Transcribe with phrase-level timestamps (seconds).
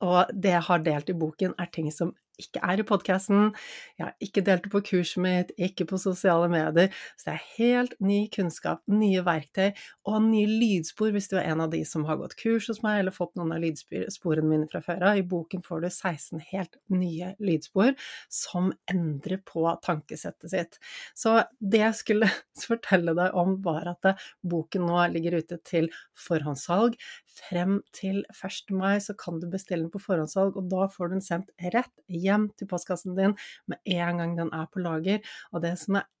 [0.00, 3.52] Og det jeg har delt i boken, er ting som ikke er i podkasten.
[3.98, 6.90] Jeg har ikke delt det på kurset mitt, ikke på sosiale medier.
[7.18, 9.70] Så det er helt ny kunnskap, nye verktøy
[10.10, 13.02] og nye lydspor hvis du er en av de som har gått kurs hos meg
[13.02, 15.20] eller fått noen av lydsporene mine fra før av.
[15.20, 17.94] I boken får du 16 helt nye lydspor
[18.32, 20.80] som endrer på tankesettet sitt.
[21.14, 22.30] Så det jeg skulle
[22.68, 25.90] fortelle deg om, var at boken nå ligger ute til
[26.26, 26.98] forhåndssalg.
[27.34, 28.74] Frem til 1.
[28.74, 31.90] mai så kan du bestille den på forhåndssalg, og da får du den sendt rett
[32.10, 32.23] hjem
[32.58, 33.36] til postkassen din
[33.70, 35.22] med en gang den er på lager.
[35.52, 36.08] Og det som er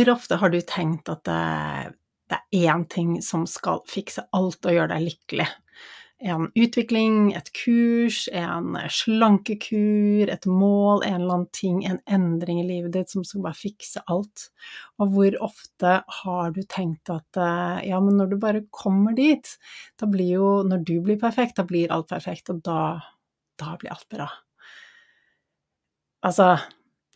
[0.00, 1.40] Hvor ofte har du tenkt at det,
[2.32, 5.44] det er én ting som skal fikse alt og gjøre deg lykkelig?
[6.30, 12.66] En utvikling, et kurs, en slankekur, et mål, en eller annen ting, en endring i
[12.70, 14.46] livet ditt som skal bare fikse alt.
[15.04, 17.42] Og hvor ofte har du tenkt at
[17.84, 19.52] ja, men når du bare kommer dit,
[20.00, 23.02] da blir jo Når du blir perfekt, da blir alt perfekt, og da,
[23.60, 24.32] da blir alt bra.
[26.24, 26.54] Altså,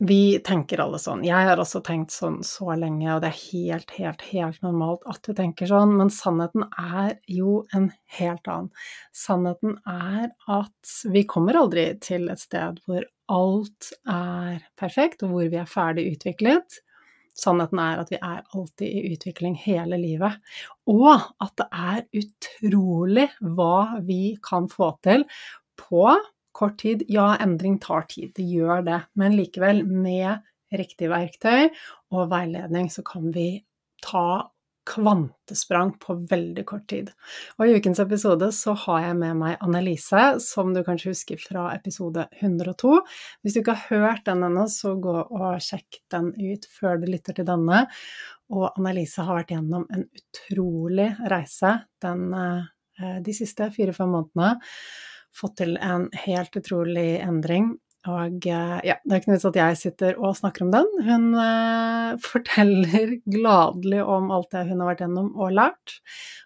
[0.07, 1.25] vi tenker alle sånn.
[1.27, 5.21] Jeg har også tenkt sånn så lenge, og det er helt, helt, helt normalt at
[5.27, 8.71] du tenker sånn, men sannheten er jo en helt annen.
[9.17, 15.53] Sannheten er at vi kommer aldri til et sted hvor alt er perfekt, og hvor
[15.53, 16.81] vi er ferdig utviklet.
[17.35, 20.39] Sannheten er at vi er alltid i utvikling hele livet,
[20.91, 21.11] og
[21.43, 25.27] at det er utrolig hva vi kan få til
[25.81, 26.07] på
[26.57, 27.05] kort tid.
[27.13, 30.43] Ja, endring tar tid, det gjør det, men likevel, med
[30.75, 31.69] riktig verktøy
[32.15, 33.65] og veiledning, så kan vi
[34.05, 34.51] ta
[34.85, 37.11] kvantesprang på veldig kort tid.
[37.57, 41.71] Og I ukens episode så har jeg med meg Annelise, som du kanskje husker fra
[41.73, 42.99] episode 102.
[43.41, 47.09] Hvis du ikke har hørt den ennå, så gå og sjekk den ut før du
[47.09, 47.87] lytter til denne.
[48.53, 54.59] Og Annelise har vært gjennom en utrolig reise den, eh, de siste fire-fem månedene
[55.35, 57.75] fått til en helt utrolig endring.
[58.05, 60.91] Og eh, ja, det er ikke vits at jeg sitter og snakker om den.
[61.07, 65.97] Hun eh, forteller gladelig om alt det hun har vært gjennom og lært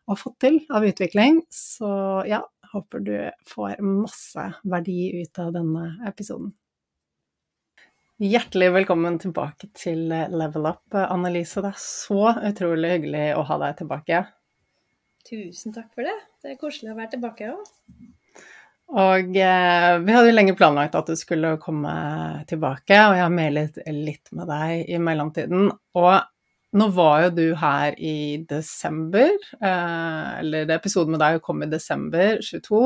[0.08, 1.42] og fått til av utvikling.
[1.50, 1.90] Så
[2.30, 3.12] ja, håper du
[3.50, 6.54] får masse verdi ut av denne episoden.
[8.18, 11.62] Hjertelig velkommen tilbake til Level Up, Annelise.
[11.62, 14.24] Det er så utrolig hyggelig å ha deg tilbake.
[15.28, 16.16] Tusen takk for det.
[16.42, 17.70] Det er koselig å være tilbake òg.
[18.88, 21.92] Og eh, vi hadde jo lenge planlagt at du skulle komme
[22.48, 25.68] tilbake, og jeg har mailet litt med deg i mellomtiden.
[26.00, 26.14] Og
[26.78, 32.40] nå var jo du her i desember, eh, eller episoden med deg kom i desember
[32.44, 32.80] 22.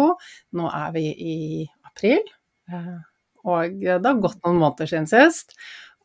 [0.59, 1.39] Nå er vi i
[1.87, 2.27] april,
[2.73, 2.99] eh,
[3.47, 5.55] og det har gått noen måneder siden sist.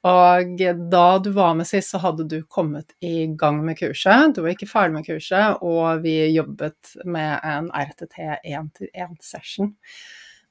[0.07, 0.61] Og
[0.91, 4.35] da du var med sist, så hadde du kommet i gang med kurset.
[4.35, 8.15] Du var ikke ferdig med kurset, og vi jobbet med en RTT
[8.45, 9.73] 1-til-1-session.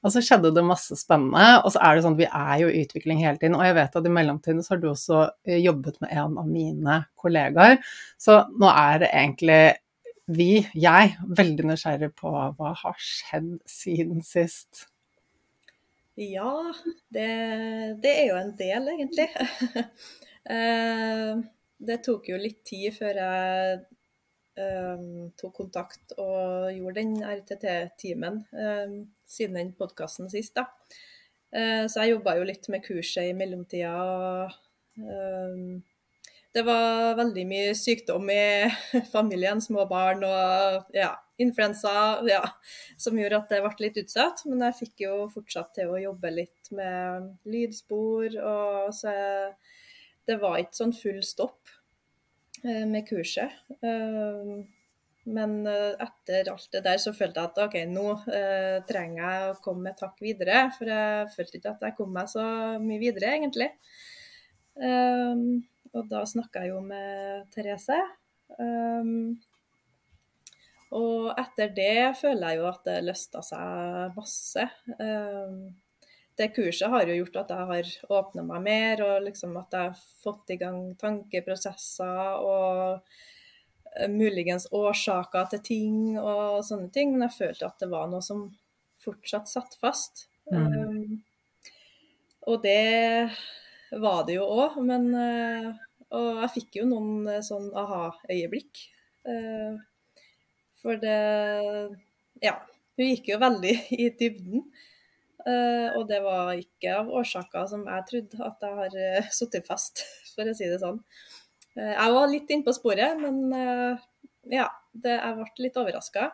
[0.05, 2.69] Og så skjedde det masse spennende, og så er det sånn at vi er jo
[2.69, 3.57] i utvikling hele tiden.
[3.57, 6.51] Og jeg vet at i mellomtiden så har du også eh, jobbet med en av
[6.51, 7.79] mine kollegaer.
[8.21, 9.61] Så nå er det egentlig
[10.37, 14.85] vi, jeg, veldig nysgjerrig på hva har skjedd siden sist.
[16.17, 16.73] Ja,
[17.13, 17.27] det,
[18.01, 19.29] det, er jo en del, egentlig.
[20.47, 21.39] Eh,
[21.83, 23.79] det tok jo litt tid før jeg
[24.55, 28.93] um, tok kontakt og gjorde den RTT-timen um,
[29.27, 30.55] siden den podkasten sist.
[30.55, 30.69] da.
[31.51, 33.91] Uh, så jeg jobba jo litt med kurset i mellomtida.
[34.95, 35.83] Um,
[36.55, 38.71] det var veldig mye sykdom i
[39.15, 41.11] familien, små barn og ja,
[41.41, 41.93] influensa,
[42.27, 42.41] ja,
[42.97, 44.43] som gjorde at det ble litt utsatt.
[44.49, 49.13] Men jeg fikk jo fortsatt til å jobbe litt med lydspor, og så
[50.27, 51.71] det var ikke sånn full stopp
[52.65, 53.53] eh, med kurset.
[53.79, 54.57] Eh,
[55.27, 58.05] men eh, etter alt det der så følte jeg at OK, nå
[58.89, 60.67] trenger jeg å komme et hakk videre.
[60.75, 62.45] For jeg følte ikke at jeg kom meg så
[62.83, 63.71] mye videre, egentlig.
[64.77, 67.99] Og da snakka jeg jo med Therese.
[70.95, 74.67] Og etter det føler jeg jo at det løsta seg masse.
[75.01, 75.75] Um,
[76.37, 77.89] det kurset har jo gjort at jeg har
[78.19, 83.01] åpna meg mer, og liksom at jeg har fått i gang tankeprosesser og
[84.13, 87.15] muligens årsaker til ting og sånne ting.
[87.15, 88.47] Men jeg følte at det var noe som
[89.03, 90.27] fortsatt satt fast.
[90.53, 91.19] Mm.
[92.47, 93.33] Og det
[93.97, 95.73] var det jo òg, men uh,
[96.15, 98.85] Og jeg fikk jo noen sånn aha-øyeblikk.
[99.27, 99.75] Uh,
[100.87, 101.17] for det
[102.43, 102.57] Ja.
[102.97, 104.63] Hun gikk jo veldig i dybden.
[105.47, 110.01] og det var ikke av årsaker som jeg trodde at jeg har uh, sittet fast,
[110.33, 110.97] for å si det sånn.
[111.77, 113.53] jeg var litt inne på sporet, men
[114.49, 116.25] ja, det, jeg ble litt overraska.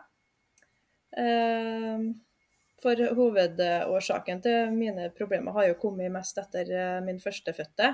[2.84, 7.86] For hovedårsaken til mine problemer har jo kommet mest etter eh, min førstefødte.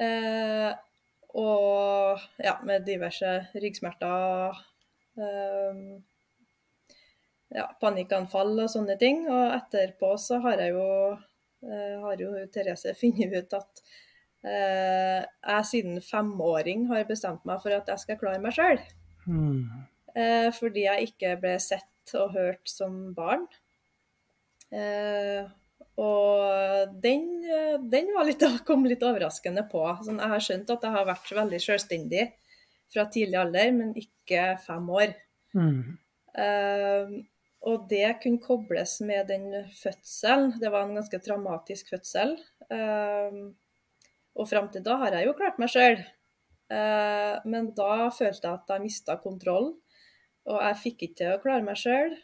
[0.00, 0.70] Eh,
[1.36, 4.62] og ja, med diverse ryggsmerter, eh,
[7.54, 9.24] ja, panikkanfall og sånne ting.
[9.30, 10.88] Og etterpå så har jeg jo,
[11.66, 13.84] eh, har jo Therese funnet ut at
[14.44, 18.82] eh, jeg siden femåring har bestemt meg for at jeg skal klare meg sjøl.
[19.28, 19.86] Mm.
[20.16, 23.46] Eh, fordi jeg ikke ble sett og hørt som barn.
[24.72, 25.48] Eh,
[25.98, 27.24] og den,
[27.90, 29.82] den litt, kom litt overraskende på.
[30.04, 32.28] Sånn, jeg har skjønt at jeg har vært veldig selvstendig
[32.92, 35.14] fra tidlig alder, men ikke fem år.
[35.56, 35.80] Mm.
[36.38, 37.16] Uh,
[37.68, 40.54] og det kunne kobles med den fødselen.
[40.60, 42.36] Det var en ganske traumatisk fødsel.
[42.70, 43.50] Uh,
[44.38, 45.98] og fram til da har jeg jo klart meg sjøl.
[46.68, 49.72] Uh, men da følte jeg at jeg mista kontroll
[50.48, 52.14] og jeg fikk ikke til å klare meg sjøl.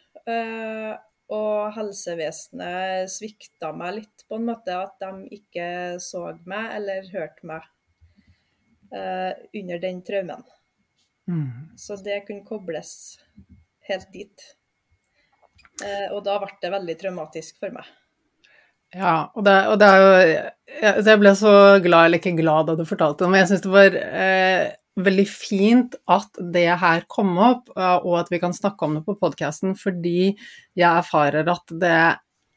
[1.35, 4.77] Og helsevesenet svikta meg litt, på en måte.
[4.77, 5.67] At de ikke
[6.03, 7.65] så meg eller hørte meg
[8.93, 10.45] uh, under den traumen.
[11.27, 11.75] Mm.
[11.79, 13.17] Så det kunne kobles
[13.89, 14.47] helt dit.
[15.81, 17.87] Uh, og da ble det veldig traumatisk for meg.
[18.95, 21.53] Ja, og det, og det, er jo Jeg ble så
[21.83, 24.67] glad, eller ikke glad da du fortalte det, men jeg syns det var eh,
[25.03, 29.17] veldig fint at det her kom opp, og at vi kan snakke om det på
[29.19, 31.97] podkasten, fordi jeg erfarer at det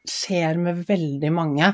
[0.09, 1.71] skjer med veldig mange.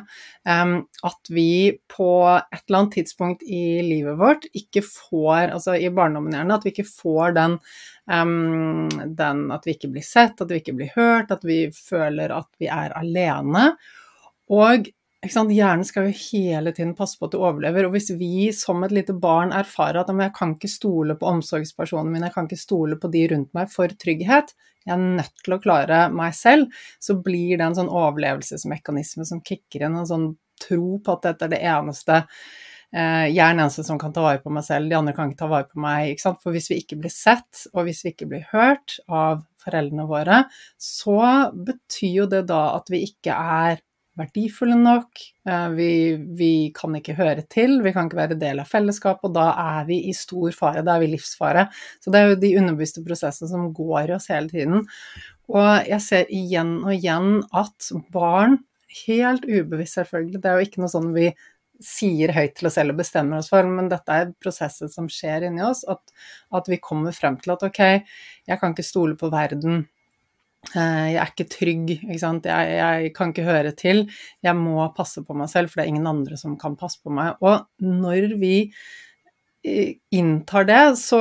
[0.48, 0.76] Um,
[1.08, 6.54] at vi på et eller annet tidspunkt i livet vårt ikke får, altså i barndommen
[6.54, 7.60] at vi ikke får den,
[8.12, 12.36] um, den At vi ikke blir sett, at vi ikke blir hørt, at vi føler
[12.36, 13.72] at vi er alene.
[14.54, 14.92] Og
[15.26, 17.88] Hjernen skal jo hele tiden passe på at du overlever.
[17.88, 22.12] Og hvis vi som et lite barn erfarer at jeg kan ikke stole på omsorgspersonen
[22.12, 24.54] min, jeg kan ikke stole på de rundt meg for trygghet,
[24.86, 26.70] jeg er nødt til å klare meg selv,
[27.02, 30.30] så blir det en sånn overlevelsesmekanisme som kicker inn, en sånn
[30.62, 32.20] tro på at dette er det eneste
[32.96, 35.32] eh, jeg er den eneste som kan ta vare på meg selv, de andre kan
[35.32, 36.22] ikke ta vare på meg.
[36.22, 40.44] For hvis vi ikke blir sett, og hvis vi ikke blir hørt av foreldrene våre,
[40.78, 41.20] så
[41.56, 43.82] betyr jo det da at vi ikke er
[44.20, 45.90] verdifulle nok, eh, vi,
[46.40, 49.90] vi, kan ikke høre til, vi kan ikke være del av fellesskapet, og da er
[49.90, 51.68] vi i stor fare, da er vi livsfare.
[52.04, 54.86] Så det er jo de underbevisste prosessene som går i oss hele tiden.
[55.52, 58.62] Og jeg ser igjen og igjen at barn,
[59.06, 61.30] helt ubevisst selvfølgelig, det er jo ikke noe sånn vi
[61.84, 65.50] sier høyt til oss selv og bestemmer oss for, men dette er prosesser som skjer
[65.50, 66.00] inni oss, at,
[66.56, 67.82] at vi kommer frem til at ok,
[68.48, 69.84] jeg kan ikke stole på verden
[70.74, 72.48] jeg er ikke trygg, ikke sant.
[72.50, 74.06] Jeg, jeg, kan ikke høre til.
[74.44, 77.14] Jeg må passe på meg selv, for det er ingen andre som kan passe på
[77.14, 77.38] meg.
[77.46, 78.56] Og når vi
[80.12, 81.20] inntar det, så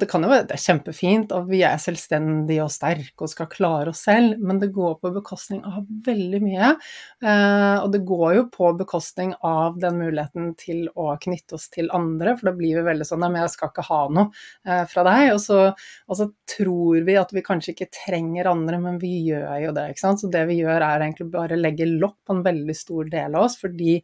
[0.00, 3.48] Det kan jo være det er kjempefint at vi er selvstendige og sterke og skal
[3.50, 6.72] klare oss selv, men det går på bekostning av veldig mye.
[7.24, 11.90] Eh, og det går jo på bekostning av den muligheten til å knytte oss til
[11.96, 14.28] andre, for da blir vi veldig sånn Nei, men jeg skal ikke ha noe
[14.66, 15.28] eh, fra deg.
[15.36, 19.62] Og så, og så, tror vi at vi kanskje ikke trenger andre, men vi gjør
[19.62, 20.20] jo det, ikke sant.
[20.20, 23.38] Så det vi gjør er egentlig bare å legge lokk på en veldig stor del
[23.38, 24.00] av oss, fordi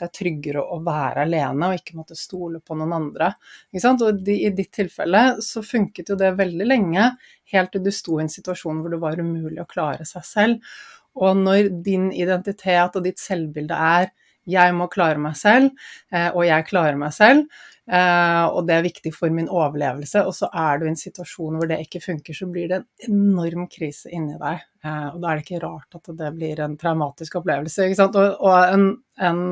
[0.00, 3.32] det er tryggere å være alene og ikke måtte stole på noen andre.
[3.70, 7.10] Og i ditt tilfelle så funket jo det veldig lenge,
[7.52, 10.72] helt til du sto i en situasjon hvor det var umulig å klare seg selv.
[11.20, 14.10] Og når din identitet og ditt selvbilde er
[14.50, 15.70] 'jeg må klare meg selv',
[16.12, 17.46] eh, og 'jeg klarer meg selv',
[17.90, 20.22] Uh, og det er viktig for min overlevelse.
[20.22, 23.16] Og så er du i en situasjon hvor det ikke funker, så blir det en
[23.16, 24.60] enorm krise inni deg.
[24.84, 27.88] Uh, og da er det ikke rart at det blir en traumatisk opplevelse.
[27.90, 28.86] Og, en,
[29.26, 29.42] en,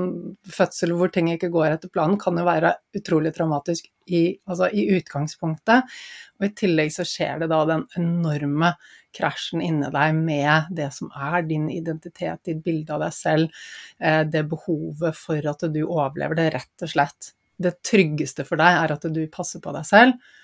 [0.54, 4.86] fødsel hvor ting ikke går etter planen, kan jo være utrolig traumatisk i, altså i
[5.00, 5.98] utgangspunktet.
[6.38, 8.76] Og i tillegg så skjer det da den enorme
[9.16, 13.62] krasjen inni deg med det som er din identitet, ditt bilde av deg selv,
[14.04, 18.82] uh, det behovet for at du overlever det, rett og slett det tryggeste for deg
[18.84, 20.34] er at du passer på deg selv,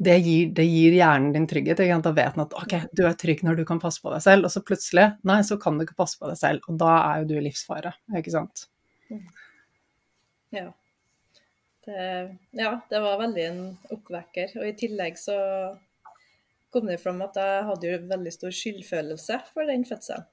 [0.00, 1.80] det gir, det gir hjernen din trygghet.
[2.04, 4.48] Da vet den at ok, du er trygg når du kan passe på deg selv,
[4.48, 7.20] og så plutselig, nei, så kan du ikke passe på deg selv, og da er
[7.20, 8.64] jo du i livsfare, ikke sant.
[9.12, 9.26] Mm.
[10.56, 10.70] Ja.
[11.84, 12.06] Det,
[12.56, 13.60] ja, det var veldig en
[13.92, 14.56] oppvekker.
[14.60, 15.36] Og i tillegg så
[16.72, 20.28] kom det fram at jeg hadde jo veldig stor skyldfølelse for den fødselen.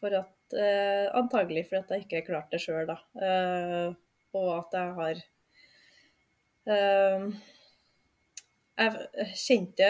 [0.00, 2.98] For at eh, Antagelig fordi jeg ikke klarte det sjøl, da.
[3.16, 3.94] Eh,
[4.34, 5.22] og at jeg har
[6.74, 7.28] eh,
[8.74, 9.88] jeg kjente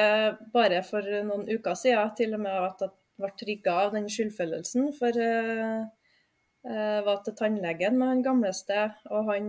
[0.53, 2.93] bare for noen uker siden til og med at jeg
[3.23, 4.91] ble trigga av den skyldfølelsen.
[4.99, 9.49] For jeg var til tannlegen med han gamleste, og han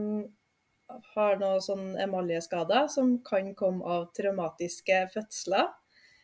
[1.15, 5.73] har noen sånn emaljeskader som kan komme av traumatiske fødsler,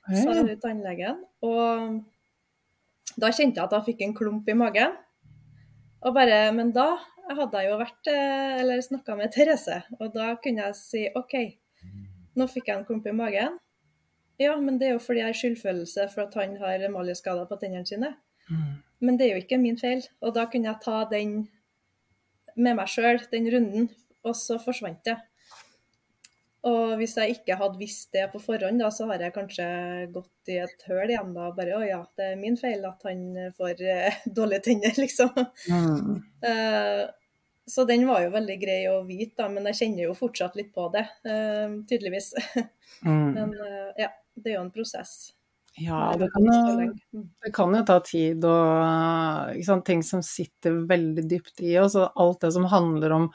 [0.10, 1.22] sa tannlegen.
[1.46, 2.01] Og
[3.22, 4.96] da kjente jeg at jeg fikk en klump i magen.
[6.01, 6.96] Og bare Men da
[7.31, 11.36] hadde jeg jo vært eh, eller snakka med Therese, og da kunne jeg si OK,
[12.36, 13.55] nå fikk jeg en klump i magen.
[14.41, 17.60] Ja, men det er jo fordi jeg har skyldfølelse for at han har emaljeskader på
[17.62, 18.15] tennene sine.
[18.50, 18.81] Mm.
[19.05, 20.01] Men det er jo ikke min feil.
[20.22, 21.36] Og da kunne jeg ta den
[22.58, 23.89] med meg sjøl, den runden,
[24.25, 25.17] og så forsvant det.
[26.70, 29.65] Og hvis jeg ikke hadde visst det på forhånd, da, så har jeg kanskje
[30.13, 31.48] gått i et høl igjen da.
[31.58, 33.24] Bare å ja, det er min feil at han
[33.58, 35.34] får uh, dårlige tenner, liksom.
[35.72, 36.22] Mm.
[36.46, 37.03] Uh,
[37.72, 40.70] så den var jo veldig grei å vite, da, men jeg kjenner jo fortsatt litt
[40.75, 42.34] på det, uh, tydeligvis.
[43.01, 43.30] Mm.
[43.34, 43.53] men
[43.98, 45.32] ja, det er jo en prosess.
[45.80, 47.27] Ja, det kan, jo, mm.
[47.46, 51.96] det kan jo ta tid og sant, ting som sitter veldig dypt i oss.
[51.96, 53.30] Og alt det som handler om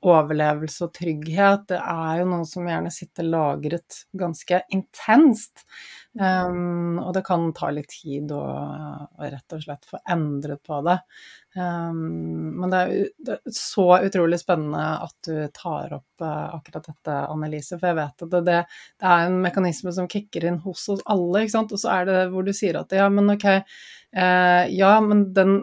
[0.00, 5.66] overlevelse og trygghet, det er jo noe som gjerne sitter lagret ganske intenst.
[6.18, 8.40] Um, og det kan ta litt tid å,
[9.20, 10.96] rett og slett få endret på det.
[11.54, 16.88] Um, men det er, det er, så utrolig spennende at du tar opp uh, akkurat
[16.90, 18.58] dette, Annelise, for jeg vet at det, det,
[18.96, 21.76] det, er en mekanisme som kicker inn hos oss alle, ikke sant.
[21.76, 23.48] Og så er det hvor du sier at ja, men ok,
[24.16, 25.58] uh, ja, men den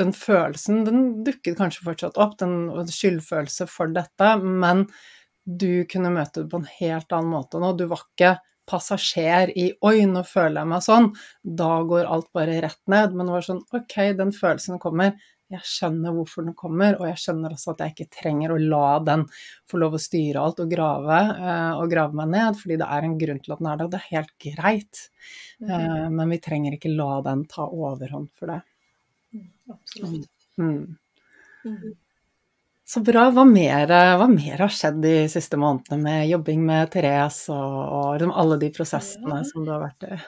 [0.00, 4.86] den følelsen, den dukket kanskje fortsatt opp, den skyldfølelse for dette, men
[5.44, 7.74] du kunne møte det på en helt annen måte nå.
[7.76, 8.36] Du var ikke
[8.68, 11.10] passasjer i 'oi, nå føler jeg meg sånn',
[11.44, 13.12] da går alt bare rett ned.
[13.12, 15.12] Men det var sånn 'ok, den følelsen kommer',
[15.52, 18.98] jeg skjønner hvorfor den kommer, og jeg skjønner også at jeg ikke trenger å la
[19.04, 19.26] den
[19.70, 23.06] få lov å styre alt og grave, eh, og grave meg ned, fordi det er
[23.06, 25.02] en grunn til at den er der, og det er helt greit.
[25.60, 26.10] Mm -hmm.
[26.16, 28.62] Men vi trenger ikke la den ta overhånd for det.
[29.64, 30.30] Mm, absolutt.
[30.58, 30.96] Mm.
[31.64, 31.94] Mm.
[32.84, 33.26] Så bra.
[33.32, 33.88] Hva mer,
[34.20, 38.58] hva mer, har skjedd de siste månedene med jobbing med Therese og, og liksom alle
[38.60, 39.46] de prosessene ja.
[39.48, 40.18] som du har vært i?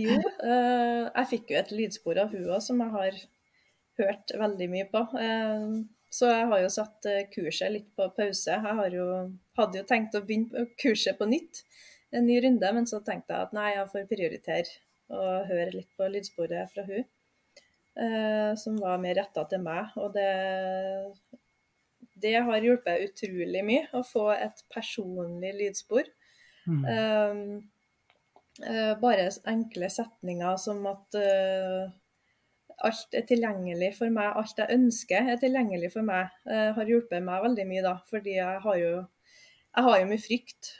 [0.00, 3.18] Jo, eh, jeg fikk jo et lydspor av hua som jeg har
[4.00, 5.02] hørt veldig mye på.
[5.20, 5.66] Eh,
[6.12, 8.56] så jeg har jo satt eh, kurset litt på pause.
[8.56, 9.08] Jeg jo,
[9.60, 11.62] hadde jo tenkt å begynne kurset på nytt,
[12.12, 14.80] en ny runde, men så tenkte jeg at nei, jeg får prioritere
[15.12, 17.04] å høre litt på lydsporet fra hun.
[18.56, 19.90] Som var mer retta til meg.
[20.00, 20.28] Og det
[22.22, 26.06] det har hjulpet utrolig mye å få et personlig lydspor.
[26.68, 26.84] Mm.
[26.86, 27.40] Um,
[28.62, 31.90] uh, bare enkle setninger som at uh,
[32.86, 37.24] alt er tilgjengelig for meg, alt jeg ønsker er tilgjengelig for meg, uh, har hjulpet
[37.24, 37.96] meg veldig mye da.
[38.10, 38.94] Fordi jeg har jo,
[39.72, 40.72] jeg har jo mye frykt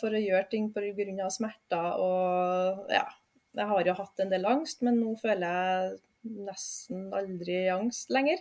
[0.00, 1.28] for å gjøre ting pga.
[1.32, 3.06] smerter og ja.
[3.54, 8.40] Jeg har jo hatt en del angst, men nå føler jeg nesten aldri angst lenger.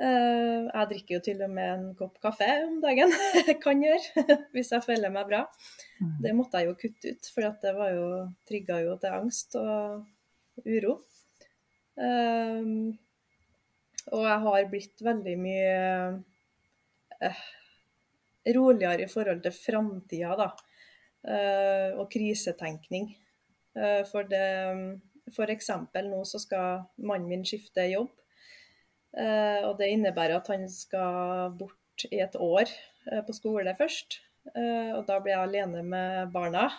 [0.00, 3.12] Eh, jeg drikker jo til og med en kopp kaffe om dagen,
[3.64, 5.44] kan gjøre, hvis jeg føler meg bra.
[6.00, 6.16] Mm.
[6.24, 8.06] Det måtte jeg jo kutte ut, for det var jo,
[8.48, 10.96] trigga jo til angst og uro.
[11.92, 12.94] Um,
[14.16, 15.80] og jeg har blitt veldig mye
[17.20, 17.42] uh,
[18.56, 20.52] roligere i forhold til framtida, da.
[21.22, 23.04] Og krisetenkning.
[24.10, 24.46] For det
[25.30, 25.70] F.eks.
[25.94, 28.10] nå så skal mannen min skifte jobb.
[29.12, 34.20] Eh, og det innebærer at han skal bort i et år eh, på skole først.
[34.54, 36.68] Eh, og da blir jeg alene med barna.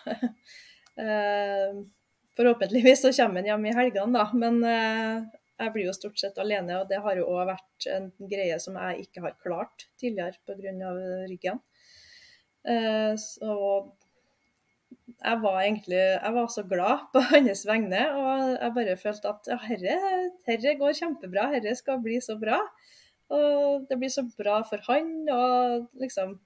[2.34, 4.26] Forhåpentligvis så kommer han hjem i helgene, da.
[4.34, 8.58] Men jeg blir jo stort sett alene, og det har jo òg vært en greie
[8.62, 10.92] som jeg ikke har klart tidligere pga.
[11.30, 11.62] ryggen.
[13.22, 13.58] Så
[15.24, 18.02] jeg var egentlig jeg var så glad på hans vegne.
[18.20, 20.00] Og jeg bare følte at ja, herre,
[20.48, 22.60] herre går kjempebra, herre skal bli så bra.
[23.34, 25.14] Og det blir så bra for han.
[25.30, 26.40] Og liksom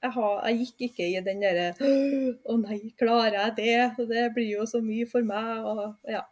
[0.00, 1.74] Jeg, har, jeg gikk ikke i den derre
[2.50, 4.06] Å nei, klarer jeg det?
[4.08, 5.64] Det blir jo så mye for meg.
[5.64, 6.24] Og ja.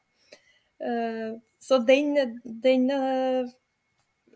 [0.78, 3.50] Eh, så den, den eh,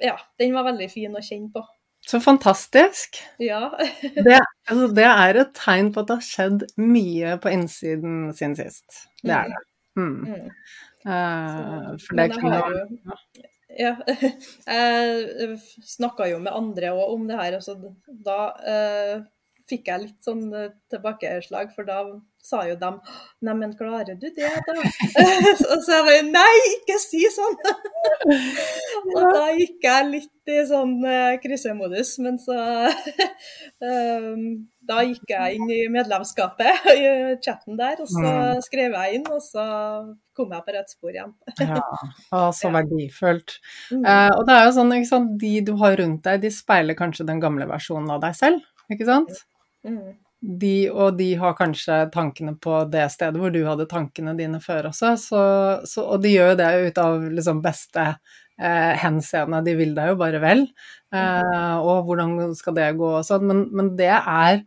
[0.02, 1.62] Ja, den var veldig fin å kjenne på.
[2.06, 3.20] Så fantastisk.
[3.38, 3.70] Ja.
[4.26, 8.56] det, altså, det, er et tegn på at det har skjedd mye på innsiden siden
[8.58, 9.04] sist.
[9.22, 9.62] Det er det.
[9.98, 10.18] Mm.
[10.26, 10.48] Mm.
[11.02, 12.82] Uh, for det kunne jo
[13.72, 13.94] ja,
[14.68, 15.56] jeg
[15.88, 17.56] snakka jo med andre òg om det her.
[17.56, 17.76] Altså,
[18.26, 19.22] da uh,
[19.70, 22.02] fikk jeg litt sånn uh, tilbakeslag, for da
[22.42, 22.90] sa jo de
[23.46, 24.74] Neimen, klarer du det, da?
[25.72, 27.56] og så jeg bare Nei, ikke si sånn!
[29.14, 32.58] og da gikk jeg litt i sånn uh, krisemodus, men så
[33.78, 34.44] um,
[34.82, 37.04] Da gikk jeg inn i medlemskapet i
[37.44, 38.62] chatten der, og så mm.
[38.66, 39.66] skrev jeg inn, og så
[40.34, 41.30] kom jeg på rett spor igjen.
[41.60, 41.84] ja,
[42.34, 43.54] å, så verdifullt.
[43.92, 44.02] Mm.
[44.02, 46.98] Uh, og det er jo sånn, ikke sant, de du har rundt deg, de speiler
[46.98, 49.30] kanskje den gamle versjonen av deg selv, ikke sant?
[49.86, 54.58] Mm de, og de har kanskje tankene på det stedet hvor du hadde tankene dine
[54.62, 55.42] før også, så,
[55.86, 60.10] så, og de gjør jo det ut av liksom beste eh, henseende, de vil deg
[60.12, 60.64] jo bare vel,
[61.14, 64.64] eh, og hvordan skal det gå og sånn, men, men, det er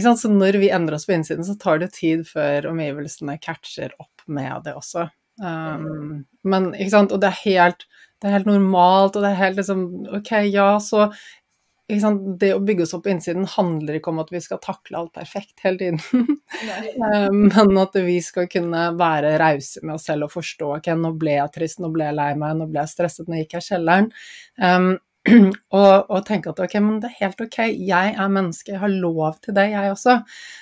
[0.00, 4.26] Så når vi endrer oss på innsiden, så tar det tid før omgivelsene catcher opp
[4.26, 5.06] med det også.
[5.40, 7.86] Um, men ikke sant, og det er helt
[8.20, 9.84] det er helt normalt, og det er helt liksom
[10.18, 11.06] Ok, ja, så
[12.40, 15.12] det å bygge oss opp på innsiden handler ikke om at vi skal takle alt
[15.16, 16.00] perfekt hele tiden.
[16.60, 21.12] Eh, men at vi skal kunne være rause med oss selv og forstå ok, nå
[21.20, 23.64] ble jeg trist, nå ble jeg lei meg, nå ble jeg stresset, nå gikk jeg
[23.64, 24.10] i kjelleren.
[24.58, 24.88] Um,
[25.76, 28.92] og, og, tenke at ok, men det er helt ok, jeg er menneske, jeg har
[29.02, 30.14] lov til det, jeg også.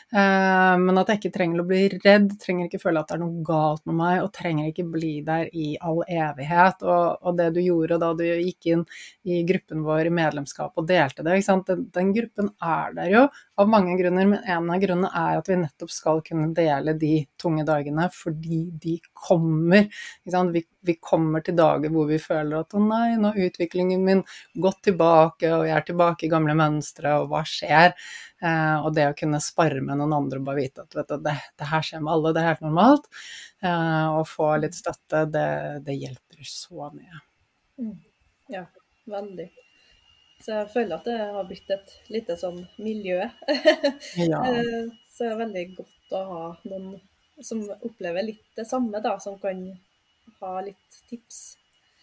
[0.09, 3.23] Eh, men at jeg ikke trenger å bli redd, trenger ikke føle at det er
[3.23, 6.83] noe galt med meg, og trenger ikke bli der i all evighet.
[6.83, 8.83] Og, og det du gjorde da du gikk inn
[9.31, 13.25] i gruppen vår i medlemskap og delte det, den, den, gruppen er der jo
[13.59, 17.15] av mange grunner, men en av grunnene er at vi nettopp skal kunne dele de
[17.39, 19.87] tunge dagene fordi de kommer.
[20.27, 24.23] Vi, vi, kommer til dager hvor vi føler at å nei, nå har utviklingen min
[24.55, 27.95] gått tilbake, og jeg er tilbake i gamle mønstre, og hva skjer?
[28.39, 31.37] Eh, og det å kunne spare med noen andre og bare vite at du, det,
[31.59, 33.09] det, her skjer med alle, det er helt normalt.
[33.65, 35.49] Eh, og få litt støtte, det,
[35.87, 37.25] det hjelper så mye.
[37.83, 37.97] Mm.
[38.55, 38.65] Ja,
[39.11, 39.51] veldig.
[40.39, 43.25] Så jeg føler at det har blitt et lite sånn miljø.
[44.31, 44.43] ja.
[44.47, 47.01] Eh, så det er veldig godt å ha noen
[47.43, 49.61] som opplever litt det samme, da, som kan
[50.41, 51.57] ha litt tips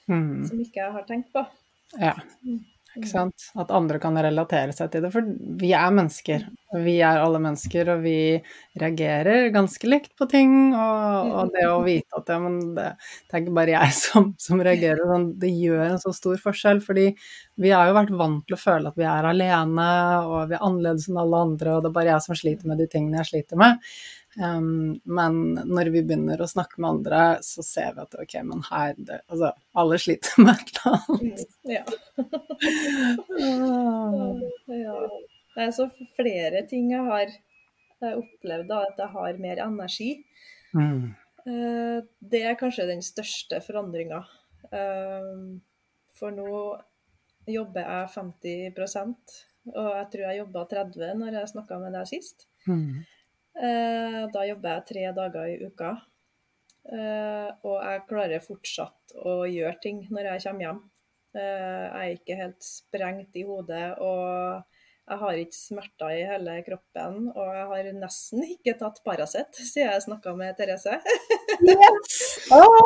[0.10, 0.46] mm.
[0.50, 1.46] som ikke jeg har tenkt på.
[2.02, 2.16] Ja,
[2.96, 3.50] ikke sant.
[3.60, 5.12] At andre kan relatere seg til det.
[5.12, 5.28] For
[5.60, 6.46] vi er mennesker.
[6.86, 8.18] Vi er alle mennesker, og vi
[8.80, 10.54] reagerer ganske likt på ting.
[10.72, 14.32] Og, og det å vite at ja, men det, det, er ikke bare jeg som,
[14.40, 16.80] som reagerer, sånn, det gjør en så stor forskjell.
[16.86, 17.10] Fordi
[17.62, 19.90] vi har jo vært vant til å føle at vi er alene,
[20.30, 22.80] og vi er annerledes enn alle andre, og det er bare jeg som sliter med
[22.80, 23.84] de tingene jeg sliter med.
[24.36, 28.64] Um, men når vi begynner å snakke med andre, så ser vi at ok, men
[28.68, 31.22] her det, Altså, alle sliter med et eller annet.
[31.22, 31.84] Mm, ja.
[34.76, 34.98] ja.
[35.56, 37.36] Det er så flere ting jeg har
[38.12, 40.12] opplevd, da, at jeg har mer energi.
[40.76, 41.14] Mm.
[41.46, 44.24] Uh, det er kanskje den største forandringa.
[46.16, 46.52] For nå
[47.48, 49.36] jobber jeg 50%
[49.74, 52.46] og jeg tror jeg jobba 30 når jeg snakka med deg sist.
[52.70, 53.06] Mm.
[53.56, 55.96] Eh, da jobber jeg tre dager i uka.
[56.86, 60.82] Eh, og jeg klarer fortsatt å gjøre ting når jeg kommer hjem.
[61.36, 64.64] Eh, jeg er ikke helt sprengt i hodet, og
[65.06, 67.30] jeg har ikke smerter i hele kroppen.
[67.32, 71.00] Og jeg har nesten ikke tatt Paracet siden jeg snakka med Therese.
[71.62, 72.22] Yes.
[72.54, 72.78] Oh.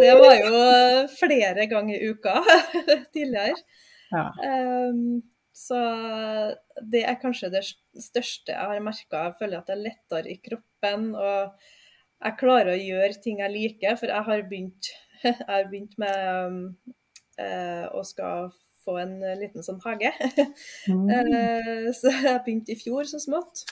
[0.00, 0.60] det var jo
[1.18, 2.38] flere ganger i uka
[3.14, 3.58] tidligere.
[4.08, 4.30] Ja.
[4.40, 5.20] Um,
[5.52, 5.76] så
[6.80, 9.24] det er kanskje det største jeg har merka.
[9.28, 11.10] Jeg føler at det er lettere i kroppen.
[11.14, 11.68] Og
[12.24, 14.92] jeg klarer å gjøre ting jeg liker, for jeg har begynt,
[15.26, 16.72] jeg har begynt med
[17.38, 18.50] eh, å skal
[18.84, 20.12] få en liten sånn hage.
[20.88, 21.08] Mm.
[21.12, 23.66] eh, så jeg begynte i fjor så smått.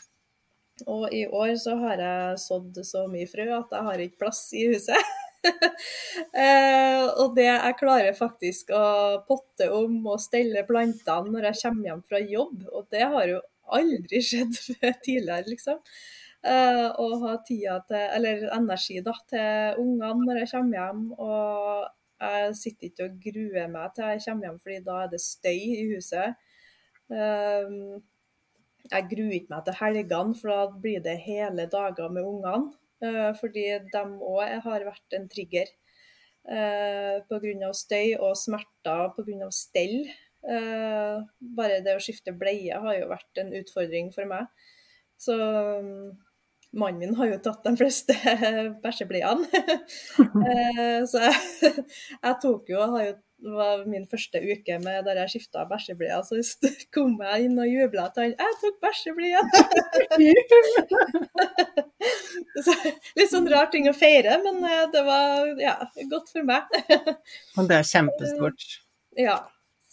[0.84, 4.42] Og i år så har jeg sådd så mye frø at jeg har ikke plass
[4.52, 5.14] i huset.
[6.42, 8.84] eh, og det jeg klarer faktisk å
[9.28, 13.40] potte om og stelle plantene når jeg kommer hjem fra jobb, og det har jo
[13.78, 14.54] aldri skjedd
[15.04, 15.82] tidligere, liksom.
[16.46, 21.00] Å ha tida til, eller energi da, til ungene når jeg kommer hjem.
[21.18, 25.22] og jeg sitter ikke og gruer meg til jeg kommer hjem, fordi da er det
[25.22, 26.36] støy i huset.
[27.12, 27.98] Uh,
[28.86, 32.72] jeg gruer ikke meg til helgene, for da blir det hele dager med ungene.
[33.04, 35.74] Uh, fordi de òg har vært en trigger
[36.46, 37.72] Uh, pga.
[37.74, 39.48] støy og smerter pga.
[39.50, 40.06] stell.
[40.46, 41.24] Eh,
[41.58, 44.46] bare det å skifte bleie har jo vært en utfordring for meg.
[45.18, 46.14] Så mm,
[46.78, 48.14] mannen min har jo tatt de fleste
[48.84, 49.62] bæsjebleiene.
[51.10, 51.38] så jeg,
[52.26, 56.22] jeg, tok jo, har jo det var min første uke med der jeg skifta bæsjebleier.
[56.24, 59.42] Så kom jeg inn og jubla til han 'Jeg tok bæsjebleia!'
[63.18, 65.76] litt sånn rar ting å feire, men eh, det var ja,
[66.08, 66.64] godt for meg.
[67.58, 68.66] Og det er kjempestort.
[69.20, 69.36] Ja.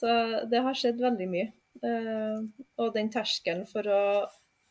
[0.04, 0.14] Så
[0.52, 1.50] det har skjedd veldig mye.
[1.84, 2.40] Eh,
[2.84, 4.02] og den terskelen for å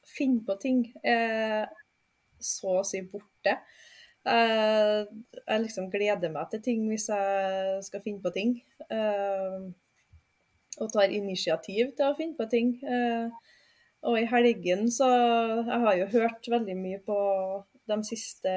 [0.05, 1.71] finne på ting er
[2.43, 3.57] så å si borte.
[4.23, 5.03] Uh,
[5.35, 8.53] jeg liksom gleder meg til ting hvis jeg skal finne på ting.
[8.87, 9.73] Uh,
[10.83, 12.77] og tar initiativ til å finne på ting.
[14.03, 15.07] Og i helgen så
[15.69, 17.19] Jeg har jo hørt veldig mye på
[17.91, 18.55] de siste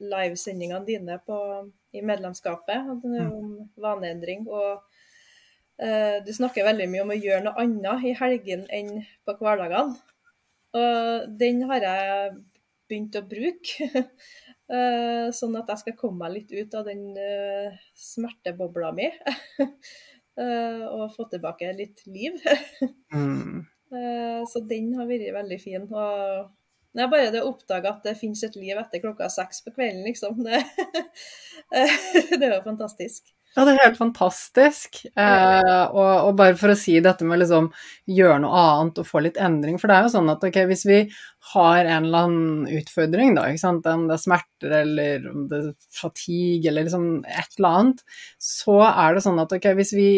[0.00, 1.36] livesendingene dine på,
[1.92, 3.28] i medlemskapet mm.
[3.28, 4.48] om vaneendring.
[4.48, 4.80] Og
[5.80, 8.90] du snakker veldig mye om å gjøre noe annet i helgen enn
[9.24, 9.96] på hverdagene.
[10.76, 12.34] Og den har jeg
[12.90, 13.90] begynt å bruke.
[14.70, 19.08] Eh, sånn at jeg skal komme meg litt ut av den uh, smertebobla mi.
[20.94, 22.36] og få tilbake litt liv.
[23.16, 23.66] mm.
[24.46, 25.88] så den har vært veldig fin.
[25.90, 29.58] Og det er bare det å oppdage at det finnes et liv etter klokka seks
[29.66, 30.38] på kvelden, liksom.
[30.46, 30.62] Det,
[32.38, 33.34] det er jo fantastisk.
[33.56, 35.00] Ja, det er helt fantastisk.
[35.18, 37.66] Eh, og, og, bare for å si dette med liksom
[38.06, 39.78] gjøre noe annet og få litt endring.
[39.80, 41.00] For det er jo sånn at ok, hvis vi
[41.50, 45.62] har en eller annen utfordring, da, ikke sant, om det er smerter eller om det
[45.64, 48.04] er fatigue eller liksom et eller annet,
[48.38, 50.10] så er det sånn at ok, hvis vi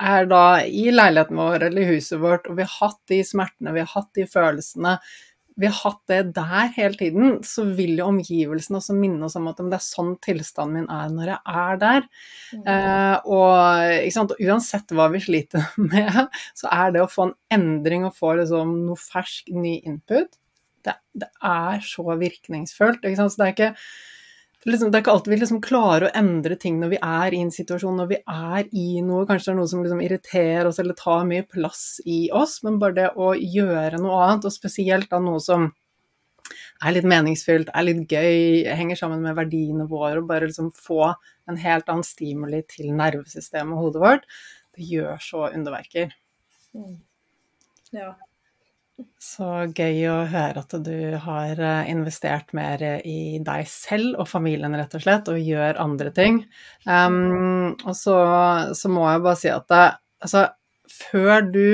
[0.00, 3.74] er da i leiligheten vår eller i huset vårt, og vi har hatt de smertene,
[3.76, 4.96] vi har hatt de følelsene,
[5.60, 9.48] vi har hatt det der hele tiden, så vil jo omgivelsene også minne oss om
[9.50, 12.06] at det er sånn tilstanden min er når jeg er der.
[12.56, 12.62] Mm.
[12.72, 16.22] Eh, og uansett hva vi sliter med,
[16.56, 20.32] så er det å få en endring og få liksom noe fersk, ny input,
[20.86, 23.04] det, det er så virkningsfullt.
[23.04, 23.74] Så det er ikke
[24.68, 27.38] Liksom, det er ikke alltid vi liksom klarer å endre ting når vi er i
[27.40, 30.80] en situasjon, når vi er i noe, kanskje det er noe som liksom irriterer oss
[30.82, 35.08] eller tar mye plass i oss, men bare det å gjøre noe annet, og spesielt
[35.08, 35.70] da noe som
[36.84, 41.06] er litt meningsfylt, er litt gøy, henger sammen med verdiene våre, og bare liksom få
[41.48, 44.28] en helt annen stimuli til nervesystemet og hodet vårt,
[44.76, 46.12] det gjør så underverker.
[46.76, 46.98] Mm.
[47.96, 48.12] Ja,
[49.20, 54.76] så gøy å høre at du har eh, investert mer i deg selv og familien,
[54.78, 56.42] rett og slett, og gjør andre ting.
[56.86, 58.16] Um, og så,
[58.76, 59.84] så, må jeg bare si at det,
[60.26, 60.46] altså,
[60.90, 61.66] før du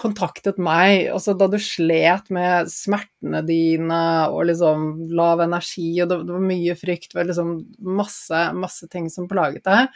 [0.00, 4.00] kontaktet meg, altså da du slet med smertene dine
[4.32, 7.52] og liksom lav energi, og det, var mye frykt, det var liksom
[8.00, 9.92] masse, masse ting som plaget deg,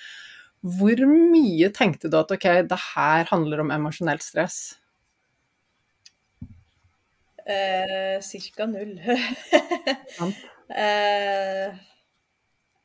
[0.61, 4.61] hvor mye tenkte du at ok, det her handler om emosjonelt stress?
[7.51, 9.01] Eh, cirka null.
[10.83, 11.69] eh,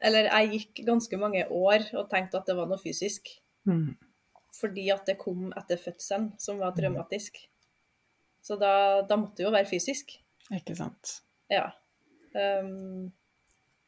[0.06, 3.30] eller jeg gikk ganske mange år og tenkte at det var noe fysisk.
[3.69, 3.93] Mm.
[4.56, 7.38] Fordi at det kom etter fødselen, som var traumatisk.
[8.45, 10.15] Så da, da måtte det jo være fysisk.
[10.54, 11.17] Ikke sant.
[11.51, 11.67] Ja.
[12.36, 13.10] Um,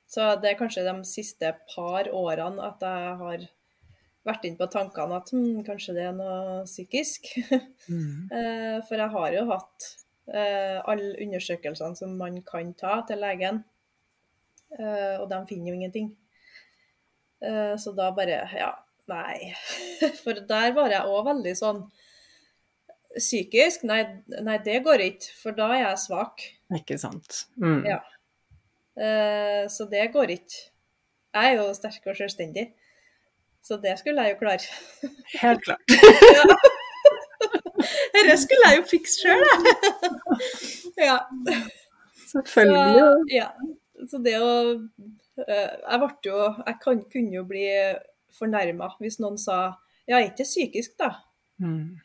[0.10, 3.46] så det er kanskje de siste par årene at jeg har
[4.28, 7.32] vært inn på tankene at hm, kanskje det er noe psykisk.
[7.88, 8.28] Mm.
[8.84, 9.86] for jeg har jo hatt
[10.28, 13.62] alle undersøkelsene som man kan ta til legen.
[14.76, 16.10] Eh, og de finner jo ingenting.
[17.42, 18.72] Eh, så da bare Ja,
[19.08, 19.54] nei.
[20.24, 21.86] For der var jeg òg veldig sånn
[23.18, 23.86] Psykisk?
[23.88, 24.02] Nei,
[24.46, 26.44] nei, det går ikke, for da er jeg svak.
[26.76, 27.48] Ikke sant.
[27.58, 27.80] Mm.
[27.88, 27.96] Ja.
[29.74, 30.60] Så det går ikke.
[31.34, 32.68] Jeg er jo sterk og selvstendig.
[33.66, 34.70] Så det skulle jeg jo klare.
[35.42, 35.98] Helt klart.
[36.38, 36.77] ja.
[38.16, 41.08] Dette skulle jeg jo fikse sjøl, jeg.
[41.10, 41.18] ja.
[42.28, 43.00] Selvfølgelig.
[43.00, 43.48] Så, ja.
[44.08, 47.66] Så det å eh, Jeg ble jo Jeg kan, kunne jo bli
[48.38, 49.78] fornærma hvis noen sa
[50.10, 51.14] Ja, ikke psykisk, da.
[51.64, 51.98] Mm.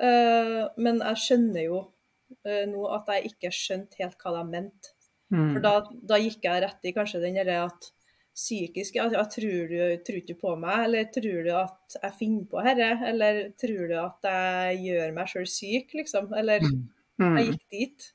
[0.00, 4.92] Uh, men jeg skjønner jo uh, nå at jeg ikke skjønte helt hva de mente.
[5.34, 5.48] Mm.
[5.54, 5.72] For da,
[6.12, 7.90] da, gikk jeg rett i kanskje den derre at
[8.36, 12.62] psykisk ja, tror du tror ikke på meg, eller tror du at jeg finner på
[12.66, 16.30] dette, eller tror du at jeg gjør meg sjøl syk, liksom?
[16.38, 16.80] Eller mm.
[17.20, 17.36] Mm.
[17.38, 18.10] jeg gikk dit.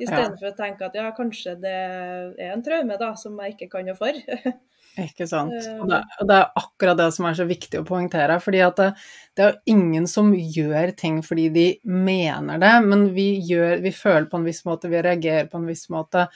[0.00, 0.54] Istedenfor ja.
[0.54, 3.98] å tenke at ja, kanskje det er en traume da, som jeg ikke kan noe
[3.98, 4.16] for.
[4.98, 5.54] Ikke sant.
[5.54, 8.40] Og det, og det, er akkurat det som er så viktig å poengtere.
[8.42, 8.88] fordi at det,
[9.36, 13.92] det er jo ingen som gjør ting fordi de mener det, men vi, gjør, vi
[13.94, 16.26] føler på en viss måte, vi reagerer på en viss måte.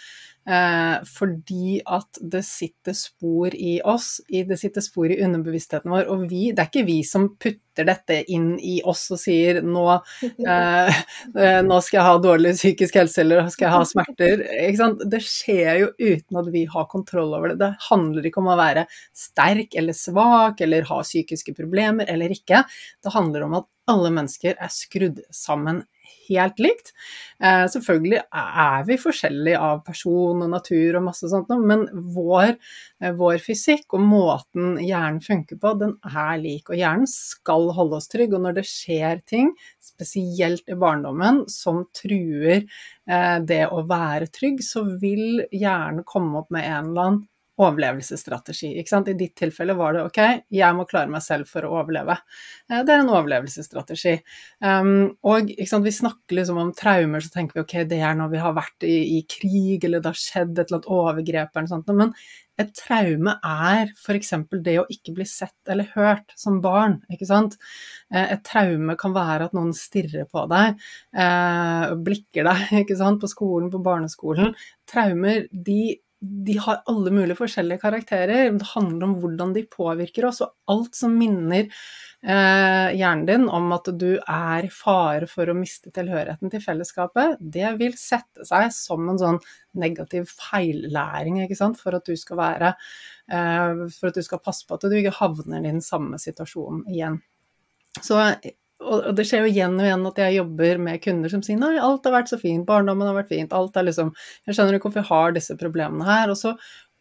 [0.45, 6.09] Eh, fordi at det sitter spor i oss, det sitter spor i underbevisstheten vår.
[6.13, 9.87] Og vi, det er ikke vi som putter dette inn i oss og sier nå,
[10.23, 11.01] eh,
[11.47, 14.45] eh nå skal jeg ha dårlig psykisk helse eller skal jeg ha smerter.
[15.09, 17.61] Det skjer jo uten at vi har kontroll over det.
[17.65, 18.85] Det handler ikke om å være
[19.17, 22.67] sterk eller svak eller ha psykiske problemer eller ikke.
[23.01, 25.83] Det handler om at alle mennesker er skrudd sammen
[26.29, 26.93] helt likt.
[27.43, 32.55] Eh, selvfølgelig er vi forskjellige av person og natur og masse sånt, men vår,
[33.03, 36.71] eh, vår, fysikk og måten hjernen funker på, den er lik.
[36.71, 38.35] Og hjernen skal holde oss trygg.
[38.35, 44.63] Og når det skjer ting, spesielt i barndommen, som truer eh, det å være trygg,
[44.65, 47.23] så vil hjernen komme opp med en eller annen
[47.61, 48.73] overlevelsesstrategi.
[48.75, 52.17] I ditt tilfelle var det ok, jeg må klare meg selv for å overleve.
[52.71, 54.17] Eh, det er en overlevelsesstrategi.
[54.65, 58.43] Um, og vi snakker liksom om traumer, så tenker vi ok, det er når vi
[58.43, 61.75] har vært i, i krig, eller det har skjedd et eller annet overgrep eller noe
[61.77, 61.95] sånt.
[61.95, 62.15] Men
[62.61, 64.31] et traume er f.eks.
[64.63, 67.01] det å ikke bli sett eller hørt som barn.
[67.11, 67.57] ikke sant?
[68.15, 70.79] Eh, et traume kan være at noen stirrer på deg,
[71.19, 73.23] eh, blikker deg ikke sant?
[73.23, 74.55] på skolen, på barneskolen.
[74.91, 78.49] Traumer de de har alle mulige forskjellige karakterer.
[78.53, 80.41] Det handler om hvordan de påvirker oss.
[80.45, 85.57] Og alt som minner eh, hjernen din om at du er i fare for å
[85.59, 89.41] miste tilhørigheten til fellesskapet, det vil sette seg som en sånn
[89.81, 91.43] negativ feillæring
[91.81, 92.75] for at være
[93.31, 96.87] eh, For at du skal passe på at du ikke havner i den samme situasjonen
[96.89, 97.21] igjen.
[98.03, 98.19] Så
[98.85, 101.75] og det skjer jo igjen og igjen at jeg jobber med kunder som sier nei,
[101.81, 104.13] alt har vært så fint, barndommen har vært fint, alt er liksom
[104.47, 106.33] Jeg skjønner ikke hvorfor jeg har disse problemene her.
[106.33, 106.55] Og så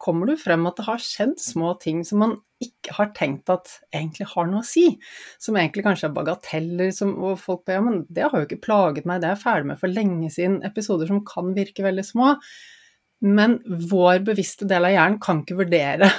[0.04, 3.70] kommer jo frem at det har skjedd små ting som man ikke har tenkt at
[3.96, 4.86] egentlig har noe å si.
[5.42, 8.64] Som egentlig kanskje er bagateller, som, og folk ber ja, men det har jo ikke
[8.64, 10.62] plaget meg, det er jeg ferdig med for lenge siden.
[10.68, 12.36] Episoder som kan virke veldig små.
[13.24, 16.12] Men vår bevisste del av hjernen kan ikke vurdere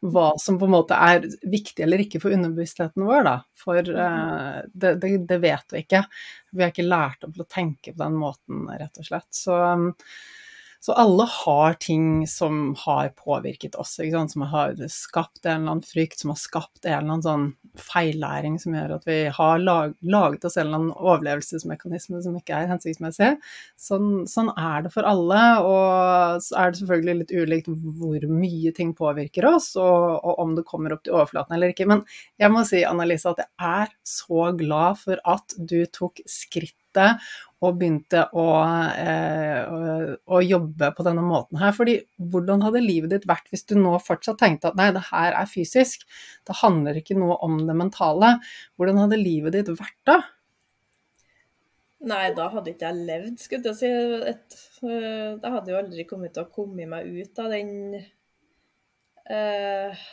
[0.00, 3.36] hva som på en måte er viktig eller ikke for underbevisstheten vår, da.
[3.58, 6.02] For uh, det, det, det, vet vi ikke.
[6.52, 9.28] Vi har ikke lært opp til å tenke på den måten, rett og slett.
[9.34, 9.90] Så um,
[10.80, 13.96] så alle har ting som har påvirket oss,
[14.32, 18.58] som har skapt en eller annen frykt, som har skapt en eller annen sånn feillæring
[18.62, 22.70] som gjør at vi har lag, laget oss en eller annen overlevelsesmekanisme som ikke er
[22.70, 23.32] hensiktsmessig.
[23.78, 28.74] Sånn, sånn, er det for alle, og så er det selvfølgelig litt ulikt hvor mye
[28.76, 31.88] ting påvirker oss, og, og om det kommer opp til overflaten eller ikke.
[31.90, 32.04] Men
[32.38, 36.78] jeg må si, Annalise, at jeg er så glad for at du tok skrittet
[37.58, 38.44] og begynte å,
[38.94, 41.72] eh, å, jobbe på denne måten her.
[41.74, 45.34] Fordi hvordan hadde livet ditt vært hvis du nå fortsatt tenkte at nei, det her
[45.34, 46.06] er fysisk,
[46.46, 48.36] det handler ikke noe om det mentale.
[48.78, 50.20] Hvordan hadde livet ditt vært da?
[52.06, 53.90] Nei, da hadde ikke jeg levd, skulle jeg si.
[54.30, 57.72] Et, uh, jeg hadde jo aldri kommet til å komme meg ut av den
[59.26, 60.04] uh,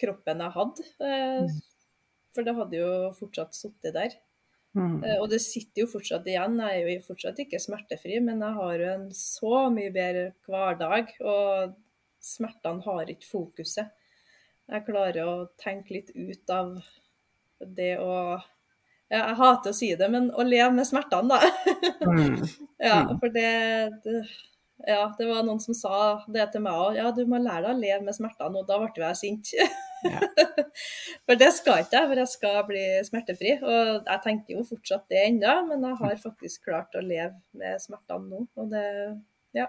[0.00, 0.86] kroppen jeg hadde.
[1.04, 1.58] Uh,
[2.34, 4.16] for det hadde jo fortsatt sittet der.
[4.74, 4.96] Mm.
[5.04, 6.58] Eh, og det sitter jo fortsatt igjen.
[6.60, 11.14] Jeg er jo fortsatt ikke smertefri, men jeg har jo en så mye bedre hverdag.
[11.22, 11.76] Og
[12.24, 13.92] smertene har ikke fokuset.
[14.64, 16.78] Jeg klarer å tenke litt ut av
[17.60, 18.40] det å
[19.12, 21.40] Jeg hater å si det, men å leve med smertene, da.
[22.04, 22.34] Mm.
[22.82, 23.18] ja, mm.
[23.20, 23.50] for det,
[24.04, 24.18] det
[24.86, 26.98] ja, det var noen som sa det til meg òg.
[26.98, 28.60] Ja, du må lære deg å leve med smertene.
[28.60, 29.52] Og da ble jeg sint.
[30.04, 30.20] Ja.
[31.26, 33.54] for det skal ikke jeg, for jeg skal bli smertefri.
[33.62, 37.80] Og jeg tenker jo fortsatt det ennå, men jeg har faktisk klart å leve med
[37.82, 38.44] smertene nå.
[38.60, 38.84] Og det,
[39.56, 39.68] ja.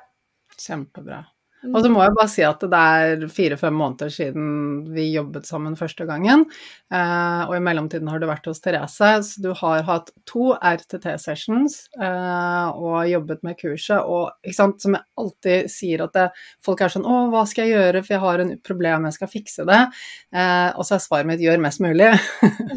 [0.60, 1.24] Kjempebra.
[1.74, 4.48] Og så må jeg bare si at det er fire-fem måneder siden
[4.94, 6.46] vi jobbet sammen første gangen.
[6.94, 11.78] Eh, og i mellomtiden har du vært hos Therese, så du har hatt to RTT-sessions
[11.98, 14.06] eh, og jobbet med kurset.
[14.06, 16.28] Og sant, som jeg alltid sier at det,
[16.66, 19.32] folk er sånn Å, hva skal jeg gjøre, for jeg har en problem, jeg skal
[19.32, 19.82] fikse det.
[20.36, 22.12] Eh, og så er svaret mitt gjør mest mulig.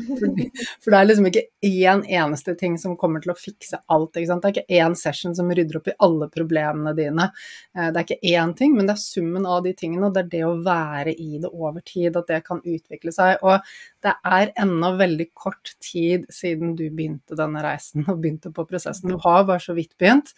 [0.82, 4.14] for det er liksom ikke én eneste ting som kommer til å fikse alt.
[4.16, 7.28] Det er ikke én session som rydder opp i alle problemene dine.
[7.76, 10.30] det er ikke én ting men det er summen av de tingene, og det er
[10.32, 13.42] det å være i det over tid, at det kan utvikle seg.
[13.42, 13.66] Og
[14.06, 19.12] det er ennå veldig kort tid siden du begynte denne reisen og begynte på prosessen.
[19.12, 20.32] Du har bare så vidt begynt,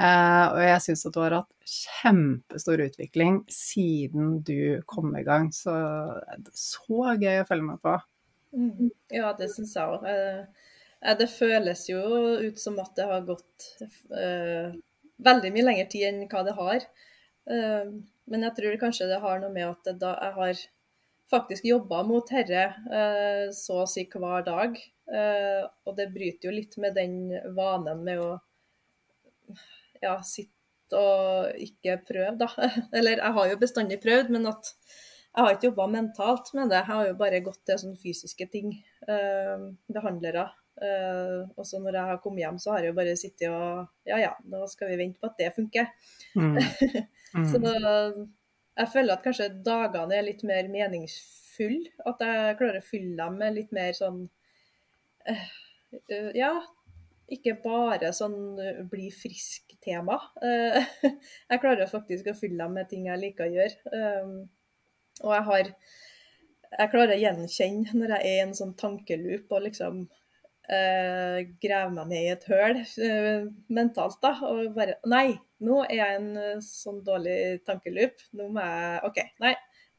[0.00, 5.48] eh, og jeg syns at du har hatt kjempestor utvikling siden du kom i gang.
[5.54, 5.74] Så
[6.36, 7.96] det er så gøy å følge med på.
[8.56, 8.90] Mm.
[9.12, 10.06] Ja, det syns jeg òg.
[10.10, 12.02] Eh, det føles jo
[12.42, 13.66] ut som at det har gått
[14.10, 14.72] uh,
[15.22, 16.86] veldig mye lengre tid enn hva det har.
[17.50, 20.64] Ehm, men jeg tror kanskje det har noe med at jeg har
[21.30, 22.66] faktisk jobba mot herre
[22.98, 24.78] eh, så å si hver dag.
[25.06, 27.16] Eh, og det bryter jo litt med den
[27.56, 28.30] vanen med å
[30.02, 32.50] ja, sitte og ikke prøve, da.
[32.96, 34.74] Eller jeg har jo bestandig prøvd, men at
[35.36, 36.80] jeg har ikke jobba mentalt med det.
[36.80, 38.70] Jeg har jo bare gått til sånne fysiske ting.
[39.10, 40.46] Ehm, behandlere.
[40.76, 44.08] Uh, og så når jeg har kommet hjem, så har jeg jo bare sittet og
[44.08, 45.92] Ja ja, nå skal vi vente på at det funker.
[46.36, 46.58] Mm.
[47.36, 47.44] Mm.
[47.50, 47.72] så da,
[48.78, 51.90] jeg føler at kanskje dagene er litt mer meningsfulle.
[52.08, 54.22] At jeg klarer å fylle dem med litt mer sånn
[55.28, 55.42] uh,
[55.98, 56.52] uh, Ja,
[57.28, 58.38] ikke bare sånn
[58.88, 60.16] bli frisk-tema.
[61.50, 63.92] jeg klarer faktisk å fylle dem med ting jeg liker å gjøre.
[63.92, 64.36] Um,
[65.26, 65.72] og jeg har
[66.78, 70.06] Jeg klarer å gjenkjenne når jeg er i en sånn tankeloop og liksom
[70.72, 74.34] uh, grave meg ned i et høl uh, mentalt, da.
[74.48, 78.22] Og bare Nei, nå er jeg en uh, sånn dårlig tankeloop.
[78.38, 79.54] Nå må jeg OK, nei,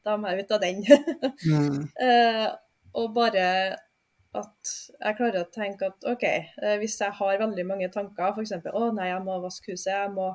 [0.06, 0.82] da må jeg ut av den.
[1.52, 1.84] mm.
[2.98, 3.44] og bare
[4.38, 6.24] at jeg klarer å tenke at OK,
[6.80, 8.54] hvis jeg har veldig mange tanker, f.eks.
[8.70, 10.30] å nei, jeg må vaske huset, jeg må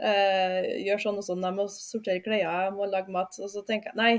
[0.00, 3.34] gjøre sånn og sånn, jeg må sortere klær, jeg må lage mat.
[3.40, 4.12] Og så tenker jeg nei,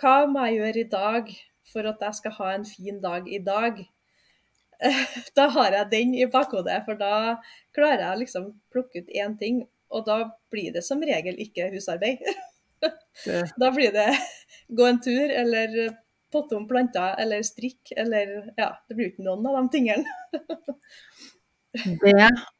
[0.00, 1.34] hva må jeg gjøre i dag
[1.72, 3.82] for at jeg skal ha en fin dag i dag?
[5.38, 7.36] da har jeg den i bakhodet, for da
[7.76, 9.62] klarer jeg liksom plukke ut én ting,
[9.94, 10.18] og da
[10.52, 12.24] blir det som regel ikke husarbeid.
[13.62, 14.10] da blir det
[14.78, 15.94] gå en tur, eller
[16.34, 20.16] potte om planter, eller strikk, eller Ja, det blir ikke noen av de tingene.
[21.74, 22.12] Det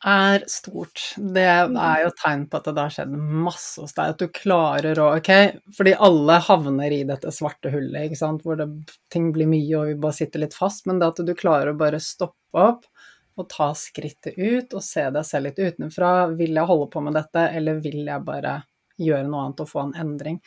[0.05, 1.01] er stort.
[1.35, 4.15] Det er jo tegn på at det har skjedd masse hos deg.
[4.15, 5.31] At du klarer å Ok,
[5.77, 8.67] fordi alle havner i dette svarte hullet, ikke sant, hvor det,
[9.15, 10.89] ting blir mye og vi bare sitter litt fast.
[10.91, 12.89] Men det at du klarer å bare stoppe opp
[13.39, 16.13] og ta skrittet ut og se deg selv litt utenfra.
[16.39, 18.59] Vil jeg holde på med dette, eller vil jeg bare
[19.01, 20.39] gjøre noe annet og få en endring.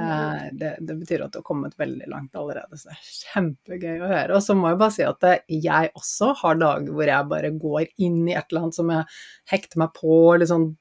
[0.00, 4.02] Eh, det, det, betyr at du har kommet veldig langt allerede, så det er kjempegøy
[4.02, 4.36] å høre.
[4.36, 7.86] Og så må jeg bare si at jeg også har dager hvor jeg bare går
[8.04, 9.06] inn i et eller annet som jeg
[9.54, 10.72] hekter meg på, eller sånn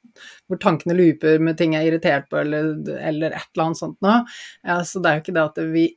[0.47, 3.97] hvor tankene looper med ting jeg er irritert på, eller, eller et eller annet sånt
[4.05, 4.19] noe.
[4.67, 5.87] Eh, så det er jo ikke det at vi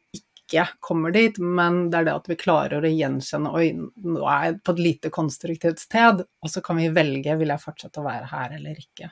[0.46, 4.44] ikke kommer dit, men det er det at vi klarer å gjenkjenne Oi, nå er
[4.44, 8.06] jeg på et lite konstruktivt sted, og så kan vi velge vil jeg fortsette å
[8.06, 9.10] være her eller ikke.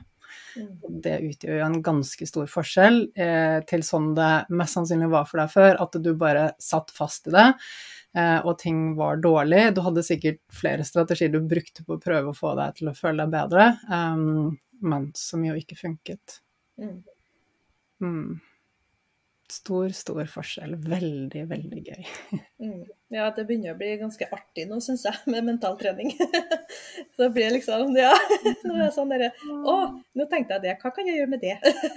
[0.57, 1.01] Mm.
[1.05, 5.43] Det utgjør jo en ganske stor forskjell eh, til sånn det mest sannsynlig var for
[5.43, 7.47] deg før, at du bare satt fast i det,
[8.19, 9.67] eh, og ting var dårlig.
[9.77, 12.97] Du hadde sikkert flere strategier du brukte på å prøve å få deg til å
[12.99, 14.55] føle deg bedre, um,
[14.85, 16.41] men som jo ikke funket.
[16.81, 16.99] Mm.
[18.03, 18.43] Mm
[19.55, 20.77] stor, stor forskjell.
[20.89, 22.07] Veldig, veldig gøy.
[23.15, 26.11] Ja, det begynner å bli ganske artig nå, syns jeg, med mentaltrening.
[27.17, 28.11] så blir det liksom Ja,
[28.67, 29.77] nå er det sånn derre Å,
[30.19, 31.55] nå tenkte jeg det, hva kan jeg gjøre med det?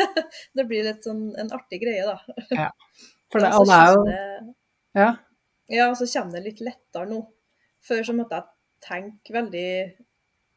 [0.57, 2.43] det blir litt sånn en artig greie, da.
[2.53, 2.67] ja.
[3.33, 4.03] For det, alle er jo
[4.97, 5.09] Ja.
[5.67, 7.23] Ja, så kommer det litt lettere nå.
[7.83, 9.67] Før så måtte jeg tenke veldig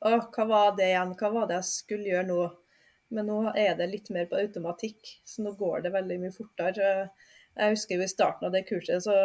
[0.05, 1.17] Å, hva var det igjen?
[1.17, 2.41] Hva var det jeg skulle gjøre nå?
[3.17, 6.93] Men nå er det litt mer på automatikk, så nå går det veldig mye fortere.
[7.59, 9.17] Jeg husker jo i starten av det kurset så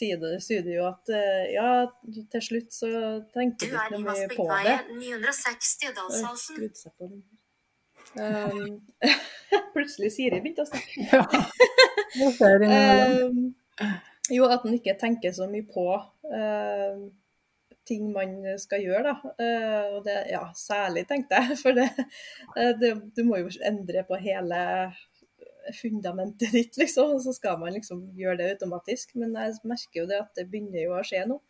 [0.00, 1.68] sier det, sier det jo at eh, ja,
[2.32, 2.90] til slutt så
[3.34, 4.78] tenkte du ikke noe mye på det.
[4.96, 7.20] 960 Dalsalsen.
[8.18, 8.80] Um,
[9.74, 11.06] plutselig Siri begynte å snakke.
[12.10, 12.26] Ja.
[13.22, 13.52] um,
[14.34, 16.96] jo, at en ikke tenker så mye på uh,
[17.86, 19.30] ting man skal gjøre, da.
[19.38, 21.58] Uh, og det, ja, særlig, tenkte jeg.
[21.62, 21.86] For det,
[22.56, 24.60] uh, det, du må jo endre på hele
[25.80, 27.16] fundamentet ditt, liksom.
[27.16, 29.14] Og så skal man liksom gjøre det automatisk.
[29.20, 31.40] Men jeg merker jo det at det begynner jo å skje nå.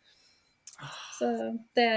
[1.19, 1.29] Så
[1.77, 1.87] det,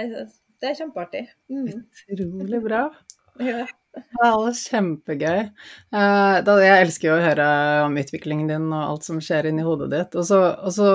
[0.60, 1.26] det er kjempeartig.
[1.52, 1.84] Mm.
[2.16, 2.86] Utrolig bra.
[3.42, 3.64] Ja.
[3.94, 5.40] Det er kjempegøy.
[5.94, 7.46] Eh, jeg elsker jo å høre
[7.82, 10.14] om utviklingen din og alt som skjer inni hodet ditt.
[10.18, 10.86] Og så, og så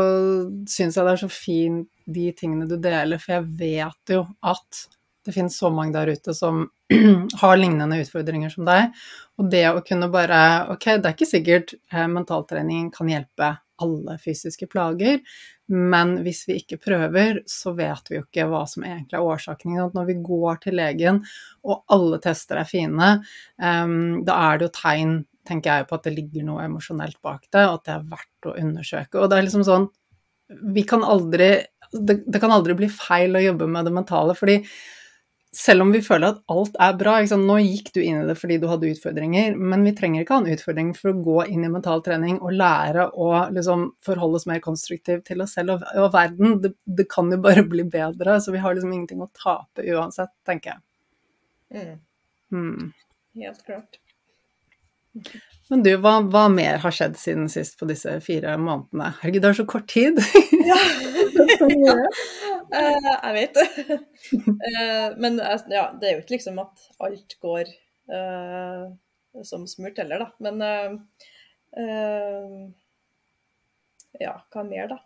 [0.71, 4.81] syns jeg det er så fint de tingene du deler, for jeg vet jo at
[5.25, 6.67] det finnes så mange der ute som
[7.41, 8.93] har lignende utfordringer som deg.
[9.39, 10.41] Og det å kunne bare
[10.73, 15.21] Ok, det er ikke sikkert mentaltreningen kan hjelpe alle fysiske plager,
[15.71, 19.77] men hvis vi ikke prøver, så vet vi jo ikke hva som egentlig er årsaken.
[19.95, 21.21] Når vi går til legen
[21.63, 23.11] og alle tester er fine,
[23.61, 25.15] um, da er det jo tegn,
[25.47, 28.49] tenker jeg, på at det ligger noe emosjonelt bak det, og at det er verdt
[28.49, 29.21] å undersøke.
[29.21, 29.89] Og det er liksom sånn
[30.73, 31.51] Vi kan aldri
[31.93, 34.59] det, det kan aldri bli feil å jobbe med det mentale, fordi
[35.55, 38.59] selv om vi føler at alt er bra Nå gikk du inn i det fordi
[38.61, 41.71] du hadde utfordringer, men vi trenger ikke ha en utfordring for å gå inn i
[41.73, 46.11] mental trening og lære å liksom forholde oss mer konstruktivt til oss selv og, og
[46.13, 46.59] verden.
[46.61, 50.33] Det, det, kan jo bare bli bedre, så vi har liksom ingenting å tape uansett,
[50.45, 50.85] tenker jeg.
[51.73, 51.97] Mm.
[52.53, 52.93] Mm.
[53.41, 53.99] Helt klart.
[55.69, 59.11] Men du, hva, hva, mer har skjedd siden sist på disse fire månedene?
[59.19, 60.21] Herregud, det er så kort tid!
[60.69, 60.79] ja.
[61.69, 61.97] ja.
[62.69, 63.99] Uh, jeg vet det.
[64.33, 67.71] Uh, men uh, ja, det er jo ikke liksom at alt går
[69.45, 70.29] som smurt heller, da.
[70.41, 70.55] Men
[74.17, 74.97] ja, hva mer, da?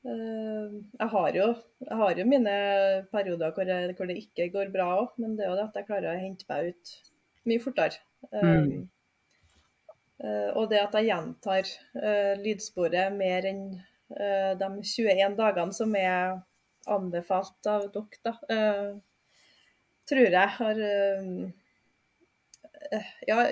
[0.00, 1.48] Jeg har, jo,
[1.84, 2.54] jeg har jo mine
[3.12, 5.76] perioder hvor, jeg, hvor det ikke går bra òg, men det er jo det at
[5.76, 6.94] jeg klarer å hente meg ut
[7.52, 8.00] mye fortere.
[8.28, 8.88] Mm.
[10.20, 15.94] Uh, og det at jeg gjentar uh, lydsporet mer enn uh, de 21 dagene som
[15.96, 16.34] er
[16.90, 18.34] anbefalt av dere, da,
[20.08, 20.78] tror jeg har
[23.28, 23.42] Ja,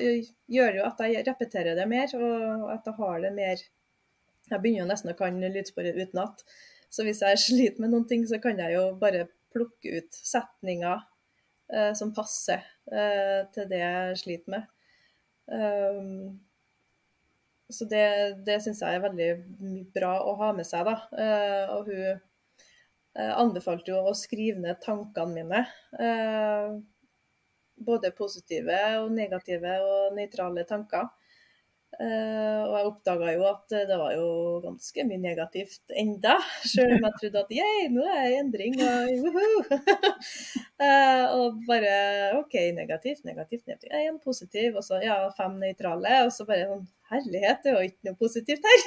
[0.50, 3.60] gjør jo at jeg repeterer det mer, og at jeg har det mer
[4.48, 6.40] Jeg begynner jo nesten å kan lydsporet utenat.
[6.88, 11.04] Så hvis jeg sliter med noen ting, så kan jeg jo bare plukke ut setninger
[11.98, 12.62] som passer
[13.54, 14.68] til det jeg sliter med.
[15.48, 16.40] Um,
[17.68, 18.04] så det,
[18.46, 19.28] det syns jeg er veldig
[19.96, 20.88] bra å ha med seg.
[20.88, 20.96] da.
[21.12, 25.64] Uh, og hun uh, anbefalte jo å skrive ned tankene mine.
[25.92, 26.80] Uh,
[27.78, 31.10] både positive og negative og nøytrale tanker.
[31.99, 34.26] Uh, og jeg oppdaga jo at det var jo
[34.62, 36.36] ganske mye negativt enda,
[36.70, 39.72] sjøl om jeg trodde at yeah, nå er jeg i endring og uh,
[41.40, 41.96] Og bare
[42.36, 43.96] OK, negativt, negativt, negativt.
[43.99, 46.20] Én positiv, og så ja, fem nøytrale.
[46.28, 48.80] Og så bare sånn Herlighet, det er jo ikke noe positivt her.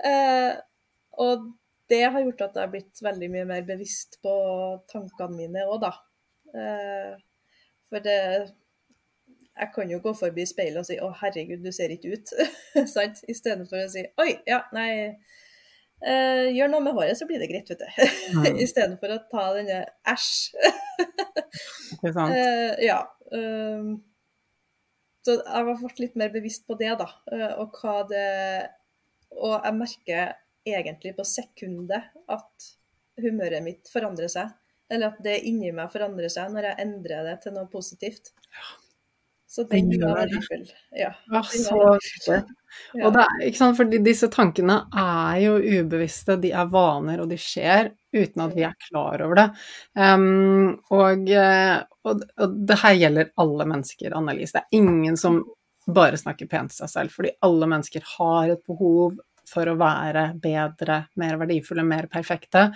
[1.24, 1.46] og
[1.90, 4.34] det har gjort at jeg har blitt veldig mye mer bevisst på
[4.92, 5.94] tankene mine òg, da.
[7.88, 8.18] for det
[9.60, 12.32] jeg kan jo gå forbi speilet og si 'Å, herregud, du ser ikke ut',
[12.94, 13.22] sant?
[13.28, 17.68] Istedenfor å si 'Oi, ja, nei uh, Gjør noe med håret, så blir det greit,
[17.70, 18.04] vet du'.
[18.40, 18.60] Mm.
[18.66, 20.54] Istedenfor å ta denne 'æsj'.
[22.04, 23.02] uh, ja.
[23.30, 23.98] Uh,
[25.26, 27.08] så jeg har vært litt mer bevisst på det, da.
[27.32, 28.70] eh, Og hva det
[29.36, 30.32] Og jeg merker
[30.66, 32.70] egentlig på sekundet at
[33.20, 34.50] humøret mitt forandrer seg.
[34.90, 38.32] Eller at det inni meg forandrer seg når jeg endrer det til noe positivt.
[39.50, 40.68] Så den var verdifull.
[40.94, 41.10] Ja.
[41.26, 42.36] Ja, så viktig.
[43.02, 47.32] Og det er, ikke sant, for disse tankene er jo ubevisste, de er vaner, og
[47.32, 49.46] de skjer uten at vi er klar over det.
[49.98, 54.54] Um, og, eh, og, og det her gjelder alle mennesker, Annelise.
[54.54, 55.42] Det er ingen som
[55.90, 59.18] bare snakker pent til seg selv, fordi alle mennesker har et behov
[59.50, 62.68] for å være bedre, mer verdifulle, mer perfekte,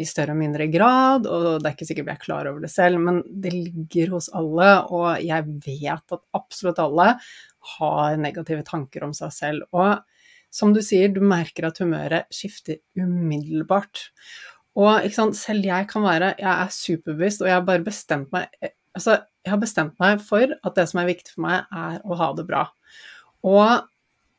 [0.00, 2.70] i større og mindre grad, og det er ikke sikkert vi er klar over det
[2.72, 7.10] selv, men det ligger hos alle, og jeg vet at absolutt alle
[7.76, 9.66] har negative tanker om seg selv.
[9.76, 9.98] Og
[10.50, 14.08] som du sier, du merker at humøret skifter umiddelbart.
[14.80, 18.46] Og selv jeg kan være Jeg er superbevisst, og jeg har bare bestemt meg
[18.90, 22.16] Altså, jeg har bestemt meg for at det som er viktig for meg, er å
[22.18, 22.64] ha det bra.
[23.46, 23.86] Og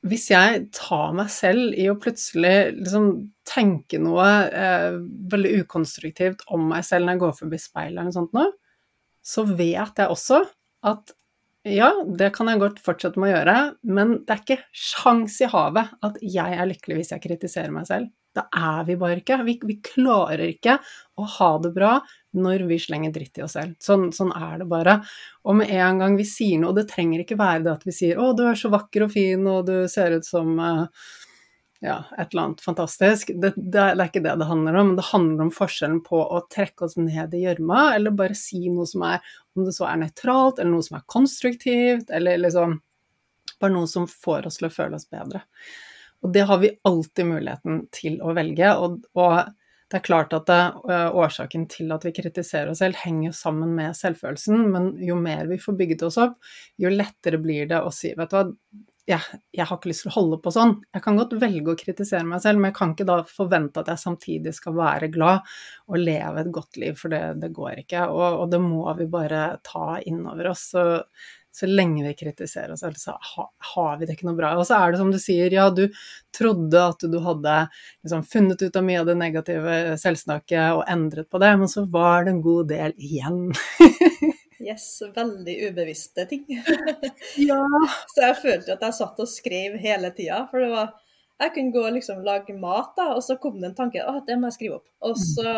[0.08, 3.10] hvis jeg tar meg selv i å plutselig liksom
[3.45, 4.97] tenke noe eh,
[5.32, 8.47] veldig ukonstruktivt om meg selv når jeg går forbi speilet eller noe sånt nå,
[9.22, 10.41] så vet jeg også
[10.89, 11.14] at
[11.70, 15.49] ja, det kan jeg godt fortsette med å gjøre, men det er ikke sjans i
[15.52, 18.10] havet at jeg er lykkelig hvis jeg kritiserer meg selv.
[18.36, 19.41] Da er vi bare ikke.
[19.43, 20.77] Vi, vi klarer ikke
[21.19, 21.97] å ha det bra
[22.39, 23.75] når vi slenger dritt i oss selv.
[23.84, 25.01] Sånn, sånn er det bare.
[25.43, 27.95] Og med en gang vi sier noe, og det trenger ikke være det at vi
[27.95, 30.86] sier 'Å, du er så vakker og fin, og du ser ut som eh,
[31.82, 33.34] ja, et eller annet fantastisk.
[33.36, 34.95] Det, det, er, ikke det det handler om.
[34.95, 38.86] Det handler om forskjellen på å trekke oss ned i gjørma, eller bare si noe
[38.88, 39.19] som er,
[39.57, 42.79] om det så er nøytralt, eller noe som er konstruktivt, eller liksom
[43.61, 45.43] bare noe som får oss til å føle oss bedre.
[46.22, 49.53] Og det har vi alltid muligheten til å velge, og, og
[49.91, 50.59] det er klart at det,
[51.17, 55.59] årsaken til at vi kritiserer oss selv, henger sammen med selvfølelsen, men jo mer vi
[55.59, 56.38] får bygget oss opp,
[56.80, 58.45] jo lettere blir det å si vet du hva,
[59.09, 60.76] jeg, jeg har ikke lyst til å holde på sånn.
[60.93, 63.89] Jeg kan godt velge å kritisere meg selv, men jeg kan ikke da forvente at
[63.91, 65.47] jeg samtidig skal være glad
[65.89, 68.05] og leve et godt liv, for det, det går ikke.
[68.13, 70.69] Og, og det må vi bare ta innover oss.
[70.76, 70.86] Så,
[71.52, 73.45] så lenge vi kritiserer oss så ha,
[73.76, 74.54] har vi det ikke noe bra.
[74.56, 75.88] Og så er det som du sier, ja, du
[76.36, 77.58] trodde at du hadde
[78.04, 81.84] liksom funnet ut av mye av det negative selvsnakket og endret på det, men så
[81.91, 83.49] var det en god del igjen.
[84.62, 86.43] Yes, veldig ubevisste ting.
[87.49, 87.62] ja.
[88.14, 90.43] Så jeg følte at jeg satt og skrev hele tida.
[90.52, 90.91] For det var
[91.41, 94.28] Jeg kunne gå og liksom lage mat, da, og så kom det en tanke at
[94.28, 94.84] det må jeg skrive opp.
[95.10, 95.54] Og så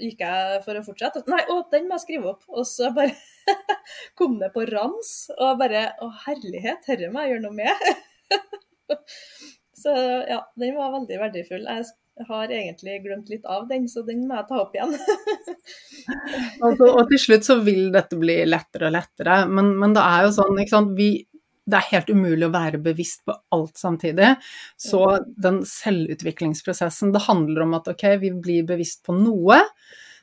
[0.00, 1.24] gikk jeg for å fortsette.
[1.30, 2.46] Nei, å, den må jeg skrive opp.
[2.52, 3.14] Og så bare
[4.18, 5.12] kom det på rams.
[5.36, 7.86] Og bare Å, herlighet, dette må jeg gjøre noe med.
[9.82, 9.94] så
[10.28, 11.66] ja, den var veldig verdifull.
[11.66, 14.96] Jeg har egentlig glemt litt av den, så den må jeg ta opp igjen.
[16.62, 20.26] Altså, og til slutt så vil dette bli lettere og lettere, men, men det er
[20.26, 21.08] jo sånn, ikke sant vi,
[21.66, 24.34] det er helt umulig å være bevisst på alt samtidig.
[24.78, 25.02] Så
[25.42, 29.58] den selvutviklingsprosessen, det handler om at ok, vi blir bevisst på noe,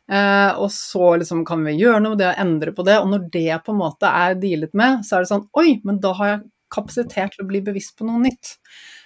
[0.08, 3.28] eh, og så liksom kan vi gjøre noe, det å endre på det, og når
[3.36, 6.34] det på en måte er dealet med, så er det sånn oi, men da har
[6.34, 8.56] jeg kapasitet til å bli bevisst på noe nytt.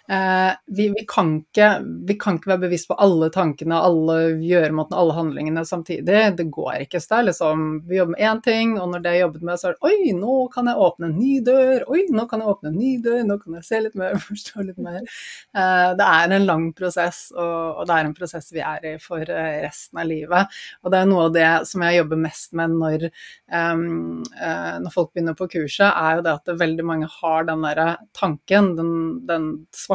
[0.09, 4.99] Eh, vi, vi, kan ikke, vi, kan ikke, være bevisst på alle tankene, alle gjøremåtene,
[5.01, 6.21] alle handlingene samtidig.
[6.37, 7.01] Det går ikke.
[7.03, 9.59] Så det er liksom, vi jobber med én ting, og når det er jobbet med,
[9.59, 11.83] så er det oi, nå kan jeg åpne en ny dør.
[11.91, 13.19] Oi, nå kan jeg åpne en ny dør.
[13.27, 15.01] Nå kan jeg se litt mer, forstå litt mer.
[15.03, 18.95] Eh, det er en lang prosess, og, og, det er en prosess vi er i
[19.03, 20.57] for eh, resten av livet.
[20.85, 23.07] Og det er noe av det som jeg jobber mest med når,
[23.51, 27.87] um, når folk begynner på kurset, er jo det at veldig mange har den derre
[28.15, 28.91] tanken, den,
[29.27, 29.47] den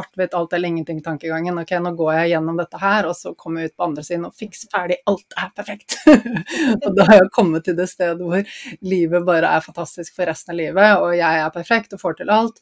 [0.03, 1.57] svart-hvitt, alt eller ingenting-tankegangen.
[1.59, 4.25] Ok, nå går jeg gjennom dette her, og så kommer jeg ut på andre siden
[4.27, 5.97] og fiks ferdig, alt er perfekt.
[6.85, 8.43] og da har jeg kommet til det stedet hvor
[8.81, 12.33] livet bare er fantastisk for resten av livet, og jeg er perfekt og får til
[12.33, 12.59] alt.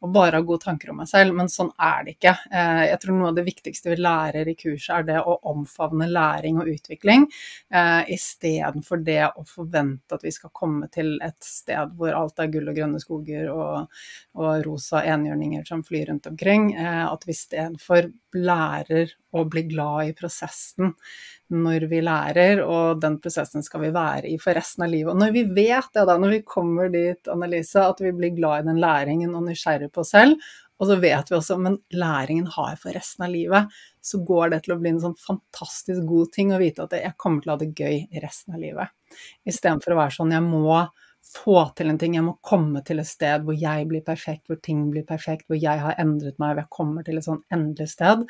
[0.00, 2.32] Og bare ha gode tanker om meg selv, men sånn er det ikke.
[2.88, 6.60] Jeg tror noe av det viktigste vi lærer i kurset, er det å omfavne læring
[6.62, 7.26] og utvikling,
[8.16, 12.72] istedenfor det å forvente at vi skal komme til et sted hvor alt er gull
[12.72, 14.00] og grønne skoger og,
[14.40, 16.70] og rosa enhjørninger som flyr rundt omkring.
[16.80, 18.08] At vi istedenfor
[18.40, 20.94] lærer å bli glad i prosessen
[21.50, 25.12] når vi lærer, og den prosessen skal vi være i for resten av livet.
[25.12, 28.62] Og når vi vet det, da, når vi kommer dit, Annelise, at vi blir glad
[28.62, 30.38] i den læringen og nysgjerrig på oss selv,
[30.80, 34.54] og så vet vi også, men læringen har jeg for resten av livet, så går
[34.54, 37.52] det til å bli en sånn fantastisk god ting å vite at jeg kommer til
[37.52, 38.94] å ha det gøy resten av livet.
[39.44, 40.78] Istedenfor å være sånn jeg må
[41.30, 44.58] få til en ting, jeg må komme til et sted hvor jeg blir perfekt, hvor
[44.64, 47.90] ting blir perfekt, hvor jeg har endret meg, hvor jeg kommer til et sånn endelig
[47.92, 48.24] sted.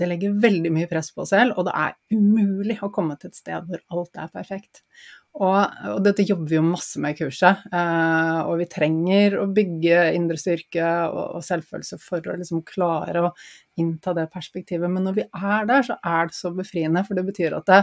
[0.00, 3.32] Det legger veldig mye press på oss selv, og det er umulig å komme til
[3.32, 4.84] et sted hvor alt er perfekt.
[5.32, 7.62] Og, og, dette jobber vi jo masse med i kurset.
[7.72, 13.24] Eh, og vi trenger å bygge indre styrke og, og selvfølelse for å liksom klare
[13.24, 13.30] å
[13.80, 14.92] innta det perspektivet.
[14.92, 17.80] Men når vi er der, så er det så befriende, for det betyr at det,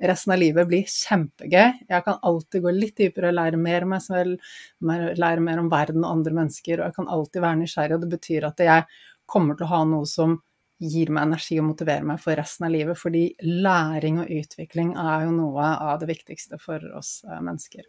[0.00, 1.86] resten av livet blir kjempegøy.
[1.90, 6.04] Jeg kan alltid gå litt dypere, lære mer om meg selv, lære mer om verden
[6.04, 7.98] og andre mennesker, og jeg kan alltid være nysgjerrig.
[7.98, 8.86] Og det betyr at jeg
[9.30, 10.38] kommer til å ha noe som
[10.80, 12.98] gir meg energi og motiverer meg for resten av livet.
[12.98, 17.84] Fordi læring og utvikling er jo noe av det viktigste for oss eh, mennesker.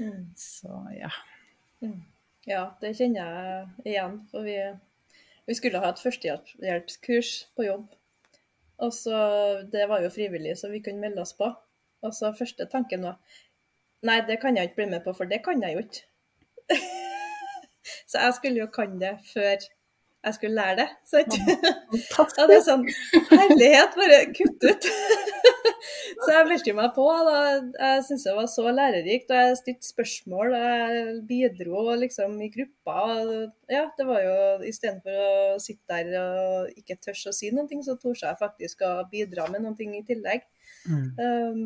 [0.00, 0.30] Mm.
[0.40, 1.12] Så ja.
[1.84, 2.00] Mm.
[2.48, 4.20] Ja, det kjenner jeg igjen.
[4.32, 4.56] For vi,
[5.46, 7.90] vi skulle ha et førstehjelpskurs på jobb.
[8.80, 9.16] Og så,
[9.72, 11.50] Det var jo frivillig, så vi kunne melde oss på.
[12.02, 13.18] Og så første tanken var
[14.02, 16.06] Nei, det kan jeg ikke bli med på, for det kan jeg jo ikke.
[18.10, 19.66] så jeg skulle jo kan det før
[20.24, 20.88] jeg skulle lære det.
[21.08, 21.36] Sant?
[22.36, 22.82] Ja, det er sånn
[23.30, 24.88] Herlighet, bare kutt ut!
[26.22, 27.06] så jeg meldte meg på.
[27.26, 27.36] Da.
[27.56, 29.32] Jeg syntes det var så lærerikt.
[29.32, 30.52] Og jeg stilte spørsmål.
[30.52, 32.98] og Jeg bidro liksom i gruppa.
[33.72, 34.36] Ja, det var jo
[34.68, 38.96] istedenfor å sitte der og ikke tørre å si noe, så torde jeg faktisk å
[39.10, 40.44] bidra med noe i tillegg.
[40.90, 41.06] Mm.
[41.16, 41.62] Um,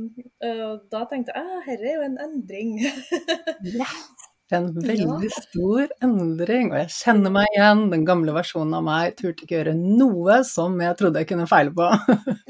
[0.47, 2.79] og da tenkte jeg at dette er jo en endring.
[3.75, 4.24] yes
[4.57, 5.43] en veldig ja.
[5.47, 7.85] stor endring, og jeg kjenner meg igjen.
[7.93, 11.75] Den gamle versjonen av meg turte ikke gjøre noe som jeg trodde jeg kunne feile
[11.75, 11.91] på.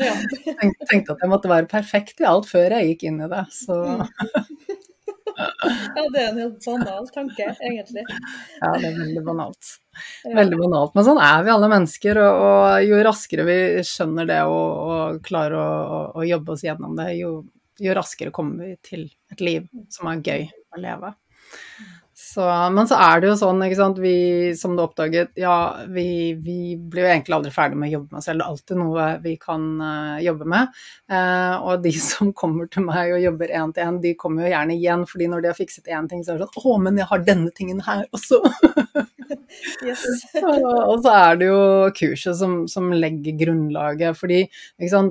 [0.01, 0.15] Ja.
[0.91, 3.81] tenkte at jeg måtte være perfekt i alt før jeg gikk inn i det, så
[4.01, 4.75] mm.
[5.35, 8.05] Ja, det er en helt banal tanke, egentlig.
[8.61, 9.71] Ja, det er veldig banalt.
[10.27, 10.95] Veldig banalt.
[10.95, 15.21] Men sånn er vi alle mennesker, og, og jo raskere vi skjønner det og, og
[15.27, 17.35] klarer å, å, jobbe oss gjennom det, jo,
[17.83, 21.15] jo raskere kommer vi til et liv som er gøy å leve.
[22.35, 24.15] Så, men så er det jo sånn, ikke sant, vi
[24.59, 25.55] som du oppdaget, ja,
[25.91, 28.41] vi, vi blir jo egentlig aldri ferdig med å jobbe med oss selv.
[28.41, 30.81] Det er alltid noe vi kan uh, jobbe med.
[31.11, 34.55] Uh, og de som kommer til meg og jobber én til én, de kommer jo
[34.55, 37.03] gjerne igjen, fordi når de har fikset én ting, så er det sånn Å, men
[37.03, 38.43] jeg har denne tingen her også!
[39.87, 40.03] yes.
[40.91, 41.61] og så er det jo
[41.99, 44.43] kurset som, som legger grunnlaget, fordi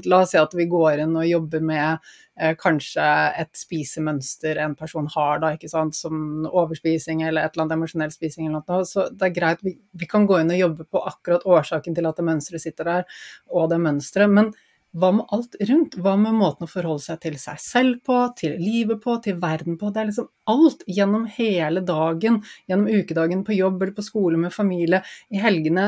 [0.09, 3.07] la oss si at vi går inn og jobber med eh, kanskje
[3.43, 5.53] et spisemønster en person har, da,
[5.93, 8.83] som overspising eller et eller annet emosjonell spising eller noe.
[8.89, 12.09] Så det er greit, vi, vi kan gå inn og jobbe på akkurat årsaken til
[12.09, 13.09] at det mønsteret sitter der,
[13.53, 14.31] og det mønsteret.
[14.31, 14.53] men
[14.93, 15.95] hva med alt rundt?
[15.97, 19.77] Hva med måten å forholde seg til seg selv på, til livet på, til verden
[19.81, 19.89] på?
[19.89, 24.53] Det er liksom alt gjennom hele dagen, gjennom ukedagen på jobb eller på skole med
[24.53, 25.01] familie,
[25.33, 25.87] i helgene.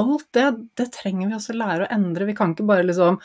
[0.00, 0.46] Alt det,
[0.80, 2.30] det trenger vi også lære å endre.
[2.30, 3.20] Vi kan ikke bare liksom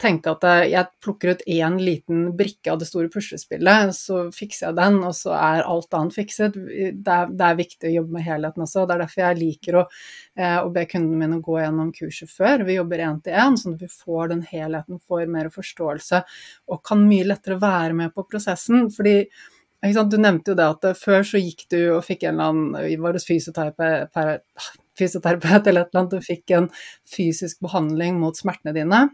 [0.00, 4.78] tenke at jeg plukker ut én liten brikke av det store puslespillet, så fikser jeg
[4.78, 6.56] den, og så er alt annet fikset.
[6.56, 8.86] Det er, det er viktig å jobbe med helheten også.
[8.88, 9.84] Det er derfor jeg liker å,
[10.40, 12.66] eh, å be kundene mine gå gjennom kurset før.
[12.68, 16.22] Vi jobber én til én, sånn at vi får den helheten, får mer forståelse
[16.70, 18.88] og kan mye lettere være med på prosessen.
[18.94, 19.24] fordi
[19.80, 23.16] du nevnte jo det at før så gikk du og fikk en eller annen Var
[23.16, 24.12] hos fysioterapeut,
[24.98, 26.68] fysioterapeut eller et eller annet, du fikk en
[27.08, 29.08] fysisk behandling mot smertene dine.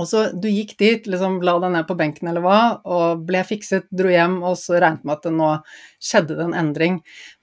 [0.00, 3.44] Og så du gikk dit, liksom la deg ned på benken eller hva, og ble
[3.46, 5.50] fikset, dro hjem, og så regnet med at det nå
[6.02, 6.98] skjedde det en endring.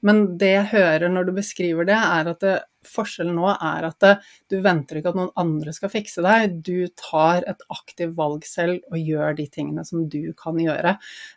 [0.06, 3.97] Men det jeg hører når du beskriver det, er at det, forskjellen nå er at
[4.02, 4.12] det,
[4.49, 8.82] du venter ikke at noen andre skal fikse deg, du tar et aktivt valg selv
[8.91, 10.95] og gjør de tingene som du kan gjøre.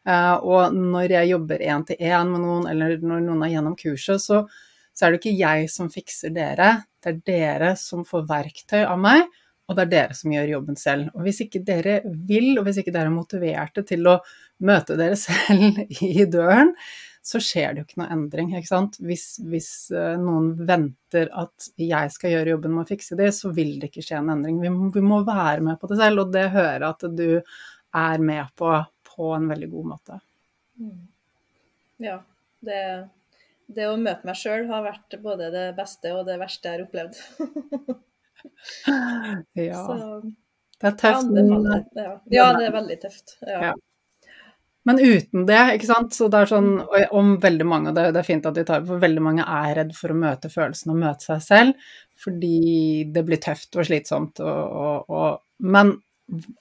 [0.08, 3.78] Uh, og når jeg jobber én til én med noen, eller når noen er gjennom
[3.78, 4.42] kurset, så,
[4.94, 9.00] så er det ikke jeg som fikser dere, det er dere som får verktøy av
[9.00, 9.28] meg
[9.64, 11.08] og det er dere som gjør jobben selv.
[11.16, 14.18] Og hvis ikke dere vil, og hvis ikke dere er motiverte til å
[14.64, 16.74] møte dere selv i døren,
[17.24, 18.50] så skjer det jo ikke noe endring.
[18.52, 18.98] ikke sant?
[19.00, 23.48] Hvis, hvis eh, noen venter at jeg skal gjøre jobben med å fikse det, så
[23.56, 24.58] vil det ikke skje en endring.
[24.60, 27.28] Vi må, vi må være med på det selv, og det hører at du
[27.94, 28.74] er med på
[29.14, 30.20] på en veldig god måte.
[30.80, 31.02] Mm.
[32.02, 32.16] Ja.
[32.64, 32.80] Det,
[33.66, 36.86] det å møte meg sjøl har vært både det beste og det verste jeg har
[36.88, 38.00] opplevd.
[39.68, 39.80] ja.
[39.86, 40.20] Så,
[40.80, 41.34] det er tøft.
[41.96, 42.14] Ja.
[42.30, 42.46] ja.
[42.58, 43.36] det er veldig tøft.
[43.46, 43.58] Ja.
[43.70, 43.74] ja.
[44.84, 46.72] Men uten det, ikke sant, så det er sånn
[47.16, 49.46] om veldig mange, og det, det, er fint at de tar det, for veldig mange
[49.48, 51.86] er redd for å møte følelsene og møte seg selv,
[52.20, 52.58] fordi
[53.14, 55.94] det blir tøft og slitsomt og, og, og Men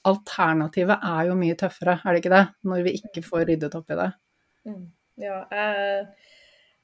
[0.08, 2.44] alternativet er jo mye tøffere, er det ikke det?
[2.70, 4.10] Når vi ikke får ryddet opp i det.
[4.70, 4.84] Mm.
[5.24, 6.08] Ja, jeg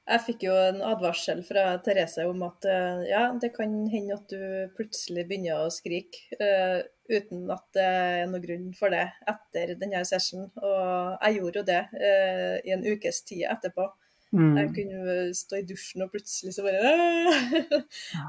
[0.10, 4.32] jeg fikk jo en advarsel fra Therese om at eh, ja, det kan hende at
[4.32, 4.42] du
[4.78, 10.02] plutselig begynner å skrike uh, uten at det er noen grunn for det etter denne
[10.10, 10.48] session.
[10.58, 13.86] Og jeg gjorde jo det uh, i en ukes tid etterpå.
[14.34, 14.58] Mm.
[14.60, 16.94] Jeg kunne stå i dusjen og plutselig så bare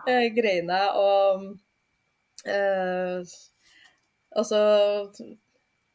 [0.08, 0.88] uh, grein jeg.
[1.00, 1.52] Og
[4.40, 4.60] altså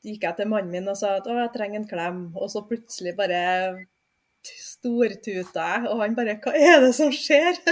[0.05, 2.23] gikk jeg til mannen min og sa at å, jeg trenger en klem.
[2.37, 3.41] Og så plutselig bare
[4.61, 7.59] stortuta jeg, og han bare Hva er det som skjer?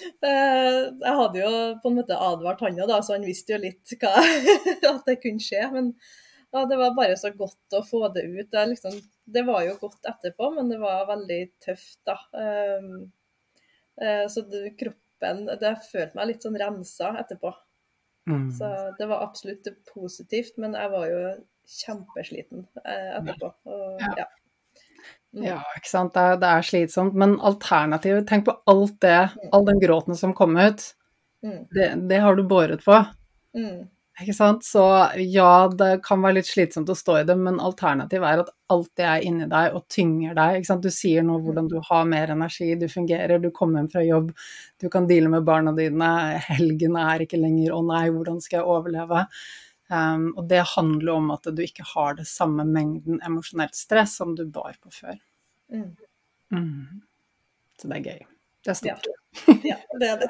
[0.00, 1.50] Eh, jeg hadde jo
[1.80, 4.10] på en måte advart han òg, så han visste jo litt hva,
[4.90, 5.62] at det kunne skje.
[5.72, 5.90] Men
[6.50, 8.48] ja, det var bare så godt å få det ut.
[8.52, 12.16] Det, liksom, det, var jo godt etterpå, men det var veldig tøft, da.
[12.34, 12.90] Um,
[14.02, 17.54] uh, så det, kroppen Det følte meg litt sånn rensa etterpå.
[18.30, 18.50] Mm.
[18.56, 18.68] Så
[18.98, 21.22] det var absolutt positivt, men jeg var jo
[21.80, 23.54] kjempesliten uh, etterpå.
[23.70, 24.26] Og, ja.
[25.36, 25.44] Mm.
[25.46, 26.14] Ja, ikke sant.
[26.14, 27.14] Det er, det er, slitsomt.
[27.18, 29.54] Men alternativet Tenk på alt det, mm.
[29.54, 30.82] all den gråten som kom ut.
[31.46, 31.62] Mm.
[31.70, 32.98] Det, det, har du båret på.
[33.56, 33.86] Mm.
[34.20, 34.66] Ikke sant.
[34.66, 34.82] Så
[35.22, 38.90] ja, det kan være litt slitsomt å stå i det, men alternativet er at alt
[38.98, 40.58] det er inni deg og tynger deg.
[40.58, 40.84] Ikke sant?
[40.84, 44.34] Du sier nå hvordan du har mer energi, du fungerer, du kommer hjem fra jobb,
[44.82, 46.12] du kan deale med barna dine,
[46.50, 49.26] helgene er ikke lenger 'å nei, hvordan skal jeg overleve'?
[49.90, 54.36] Um, og det handler om at du ikke har det samme mengden emosjonelt stress som
[54.38, 55.16] du bar på før.
[55.72, 55.88] Mm.
[56.54, 57.00] Mm.
[57.80, 58.20] Så det er gøy.
[58.60, 59.08] Det er stort.
[59.48, 60.28] Ja, ja det er det.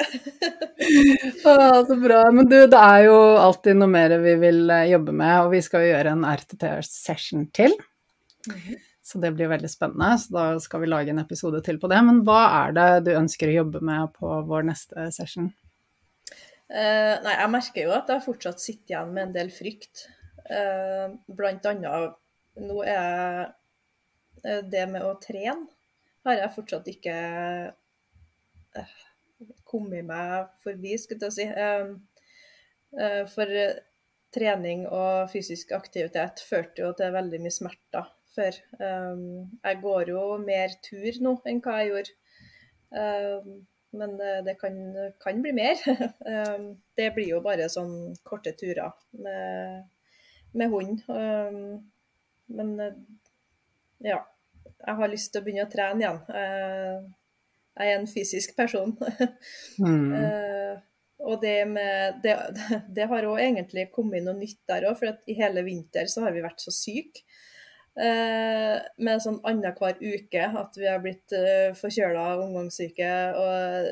[1.50, 2.22] ah, så bra.
[2.32, 5.62] Men du, det er jo alltid noe mer vi vil eh, jobbe med, og vi
[5.66, 7.76] skal jo gjøre en RTT-session til.
[8.48, 8.78] Mm
[9.10, 11.98] Så det blir veldig spennende, så da skal vi lage en episode til på det.
[12.06, 15.48] Men hva er det du ønsker å jobbe med på vår neste session?
[16.70, 20.04] Uh, nei, jeg merker jo at jeg fortsatt sitter igjen med en del frykt.
[20.46, 22.14] Uh, blant annet
[22.62, 23.50] nå er
[24.44, 25.66] uh, det med å trene
[26.26, 27.14] har jeg fortsatt ikke
[29.66, 31.46] kommet meg forbi, skulle jeg si.
[33.32, 33.52] for
[34.36, 38.58] trening og fysisk aktivitet førte jo til veldig mye smerter før.
[38.76, 42.12] jeg går jo mer tur nå enn hva jeg gjorde.
[43.96, 44.76] Men eh, det kan,
[45.22, 45.80] kan bli mer.
[46.20, 46.66] Um,
[46.98, 49.88] det blir jo bare sånn korte turer med,
[50.54, 51.02] med hund.
[51.08, 51.80] Um,
[52.54, 53.00] men eh,
[54.12, 54.20] ja.
[54.80, 56.20] Jeg har lyst til å begynne å trene igjen.
[56.32, 57.08] Eh,
[57.80, 58.96] jeg er en fysisk person.
[59.80, 60.12] Mm.
[61.20, 62.32] Og det, med, det,
[62.96, 66.32] det har òg egentlig kommet noe nytt der òg, for i hele vinter så har
[66.32, 67.24] vi vært så syke.
[67.98, 73.88] Eh, med sånn annenhver uke at vi har blitt eh, forkjøla, omgangssyke og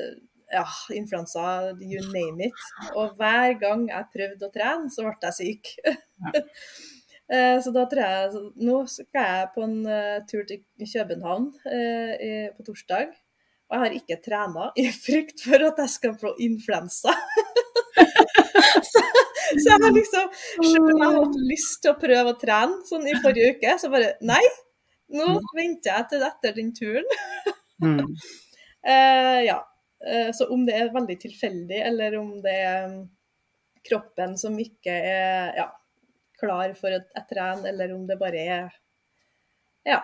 [0.49, 0.63] ja,
[0.95, 2.63] influensa, you name it.
[2.95, 5.73] Og hver gang jeg prøvde å trene, så ble jeg syk.
[5.85, 6.31] Ja.
[7.35, 12.65] uh, så da tror jeg Nå skal jeg på en uh, tur til København på
[12.65, 13.13] torsdag.
[13.69, 17.13] Og jeg har ikke trena i frykt for at jeg skal få influensa.
[19.57, 23.07] så jeg har liksom Selv om jeg hadde lyst til å prøve å trene sånn
[23.09, 24.43] i forrige uke, så bare Nei,
[25.15, 25.49] nå mm.
[25.57, 27.09] venter jeg til etter den turen.
[27.83, 27.99] mm.
[28.85, 29.59] uh, ja.
[29.99, 33.01] Uh, så om det er veldig tilfeldig, eller om det er um,
[33.85, 35.67] kroppen som ikke er ja,
[36.39, 38.79] klar for å trene, eller om det bare er
[39.87, 40.03] Ja.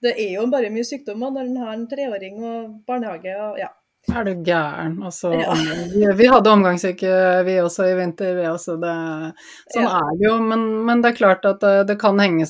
[0.00, 3.68] Det er jo bare mye sykdommer når en har en treåring og barnehage og ja.
[4.08, 5.02] Er du gæren?
[5.02, 5.54] Altså, ja.
[5.94, 8.76] vi, vi, hadde omgangssyke vi også i vinter, vi også.
[8.80, 8.94] Det,
[9.74, 9.98] sånn ja.
[9.98, 10.32] er det jo.
[10.42, 12.46] Men, men, det er klart at det, det kan henge,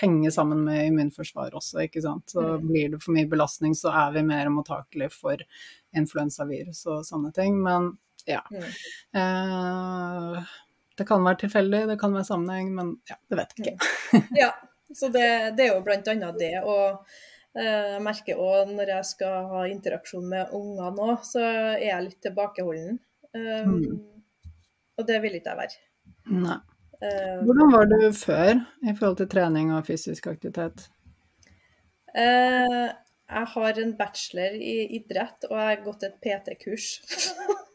[0.00, 2.32] henge, sammen med immunforsvar også, ikke sant.
[2.32, 2.66] Så mm.
[2.70, 5.44] blir det for mye belastning, så er vi mer mottakelige for
[5.96, 7.60] influensavirus og sånne ting.
[7.62, 7.92] Men
[8.26, 8.40] ja.
[8.48, 8.70] Mm.
[9.20, 10.54] Eh,
[10.98, 13.92] det kan være tilfeldig, det kan være sammenheng, men ja, det vet jeg ikke.
[14.16, 14.32] Mm.
[14.40, 14.50] ja,
[14.96, 16.56] så det, det er jo blant annet det.
[16.64, 21.84] og Eh, jeg merker òg når jeg skal ha interaksjon med unger nå, så er
[21.84, 22.96] jeg litt tilbakeholden.
[23.32, 23.98] Um, mm.
[25.00, 25.82] Og det vil ikke jeg være.
[26.32, 26.58] Nei.
[27.02, 28.50] Eh, Hvordan var du før
[28.86, 30.84] i forhold til trening og fysisk aktivitet?
[32.12, 36.88] Jeg har en bachelor i idrett, og jeg har gått et PT-kurs.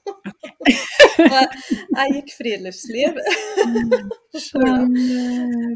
[0.68, 3.18] jeg, gikk friluftsliv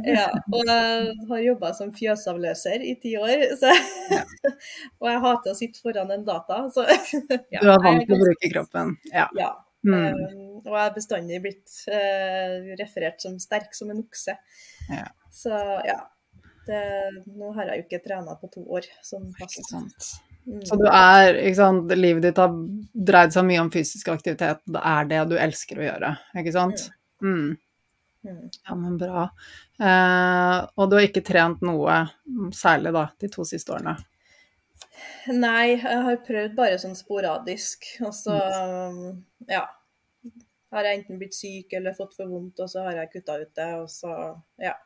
[0.05, 3.45] ja, og jeg har jobba som fjøsavløser i ti år.
[3.59, 3.71] Så,
[5.01, 6.63] og jeg hater å sitte foran en data.
[6.73, 8.95] Så, ja, du er vant til å bruke kroppen?
[9.11, 9.27] Ja.
[9.37, 9.51] ja.
[9.81, 9.93] Mm.
[9.97, 14.37] Um, og jeg har bestandig blitt uh, referert som sterk som en okse.
[14.91, 15.07] Ja.
[15.33, 15.55] Så
[15.87, 16.01] ja.
[16.61, 16.77] Det,
[17.25, 19.73] nå har jeg jo ikke trena på to år sånn fast.
[19.73, 19.89] Mm.
[20.65, 22.53] Så du er, ikke sant, livet ditt har
[23.11, 24.63] dreid seg mye om fysisk aktivitet.
[24.65, 26.87] Det er det du elsker å gjøre, ikke sant?
[27.21, 27.33] Mm.
[27.33, 27.51] mm.
[28.29, 28.45] mm.
[28.67, 29.27] Ja, men bra.
[29.81, 32.03] Eh, og du har ikke trent noe
[32.57, 33.95] særlig da, de to siste årene?
[35.29, 37.85] Nei, jeg har prøvd bare sånn sporadisk.
[38.05, 38.37] Og så,
[38.95, 39.21] mm.
[39.51, 39.67] ja
[40.71, 43.53] Har jeg enten blitt syk eller fått for vondt, og så har jeg kutta ut
[43.57, 44.15] det, og så
[44.61, 44.77] Ja.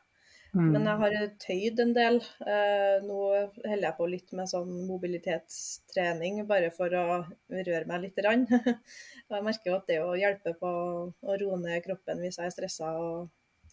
[0.56, 0.68] Mm.
[0.72, 2.14] Men jeg har tøyd en del.
[2.48, 7.06] Eh, nå holder jeg på litt med sånn mobilitetstrening, bare for å
[7.52, 8.20] røre meg litt.
[9.36, 10.70] jeg merker jo at det å hjelpe på
[11.12, 12.94] å roe ned kroppen hvis jeg er stressa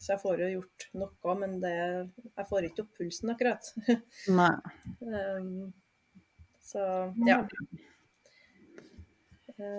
[0.03, 1.73] så jeg får jo gjort noe, men det,
[2.33, 3.69] jeg får ikke opp pulsen akkurat.
[4.39, 4.51] Nei.
[5.07, 5.71] um,
[6.63, 6.83] så
[7.23, 7.39] ja.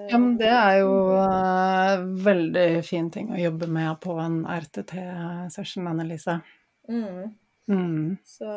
[0.08, 5.90] Ja, men det er jo uh, veldig fin ting å jobbe med på en RTT-session,
[5.90, 6.38] Annelise.
[6.90, 7.34] Mm.
[7.70, 8.16] Mm.
[8.28, 8.48] Så,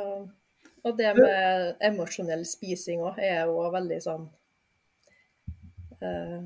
[0.83, 4.25] og det med emosjonell spising òg er jo veldig sånn
[6.01, 6.41] uh,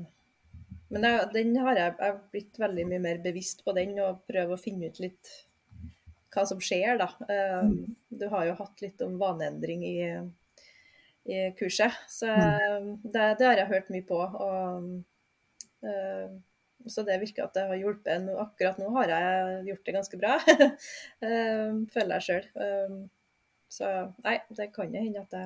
[0.92, 4.54] Men jeg, den har jeg, jeg blitt veldig mye mer bevisst på den, og prøver
[4.54, 5.32] å finne ut litt
[6.32, 7.10] hva som skjer, da.
[7.28, 7.74] Uh,
[8.08, 9.98] du har jo hatt litt om vaneendring i
[11.24, 11.92] i kurset.
[12.08, 13.02] Så mm.
[13.02, 14.18] det, det, har jeg hørt mye på.
[14.18, 14.88] Og,
[15.86, 16.32] uh,
[16.90, 18.28] så det virker at det har hjulpet.
[18.42, 22.48] Akkurat nå har jeg gjort det ganske bra, uh, føler jeg sjøl.
[22.56, 22.96] Um,
[23.72, 23.90] så
[24.24, 25.36] nei, det kan jo hende at,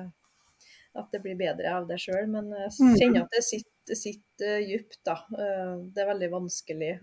[0.97, 2.95] at, det blir bedre av det sjøl, men jeg mm.
[2.99, 5.21] kjenner at det sitter, sitter dypt, da.
[5.31, 6.93] Uh, det er veldig vanskelig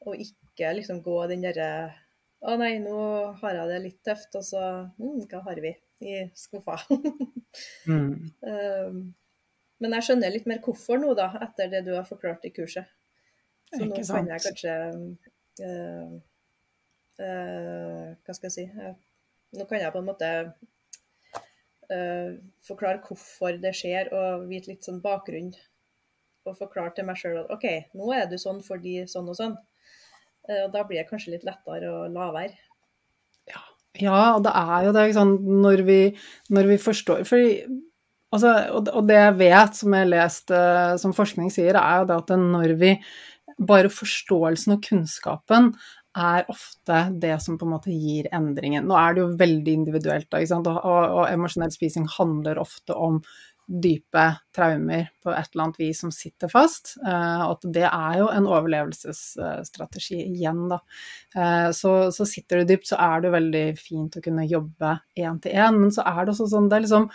[0.00, 1.72] å ikke liksom gå den derre
[2.40, 2.96] Å nei, nå
[3.42, 4.60] har jeg det litt tøft, og så
[4.96, 5.74] mm, Hva har vi?
[6.00, 6.78] i skuffa.
[7.86, 9.14] mm.
[9.80, 12.88] Men jeg skjønner litt mer hvorfor nå, da, etter det du har forklart i kurset.
[13.70, 14.74] Så nå kan jeg kanskje
[15.62, 16.14] uh,
[17.22, 18.64] uh, Hva skal jeg si
[19.54, 20.30] Nå kan jeg på en måte
[22.62, 25.48] forklare hvorfor det skjer, og vite litt sånn bakgrunn.
[26.46, 27.66] Og forklare til meg sjøl at OK,
[27.98, 29.56] nå er du sånn fordi sånn og sånn.
[30.54, 32.54] og da blir det kanskje litt lettere å la være.
[33.98, 35.98] Ja, og det er jo det, ikke sant, når vi,
[36.54, 37.54] når vi forstår fordi,
[38.32, 40.54] altså, og, det jeg vet, som jeg har lest
[41.02, 42.94] som forskning sier, er jo det at når vi
[43.60, 45.66] Bare forståelsen og kunnskapen
[46.16, 48.86] er ofte det som på en måte gir endringen.
[48.88, 53.20] Nå er det jo veldig individuelt, da, og, og, og emosjonell spising handler ofte om
[53.70, 54.24] dype
[54.56, 56.96] traumer på et eller annet vis som sitter fast.
[57.06, 60.80] Eh, og at det er jo en overlevelsesstrategi igjen, da.
[61.36, 65.38] Eh, så, så sitter du dypt, så er det veldig fint å kunne jobbe én
[65.42, 67.06] til én, men så er det også sånn det er liksom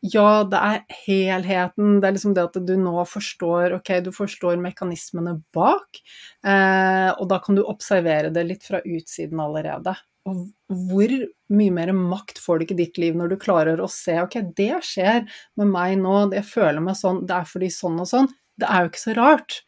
[0.00, 1.98] ja, det er helheten.
[2.00, 6.00] Det er liksom det at du nå forstår Ok, du forstår mekanismene bak,
[6.46, 9.94] eh, og da kan du observere det litt fra utsiden allerede.
[10.28, 10.46] Og
[10.90, 11.12] hvor
[11.56, 14.36] mye mer makt får du ikke i ditt liv når du klarer å se ok,
[14.56, 15.24] det skjer
[15.60, 18.28] med meg nå, jeg føler meg sånn, det er fordi sånn og sånn.
[18.60, 19.60] Det er jo ikke så rart.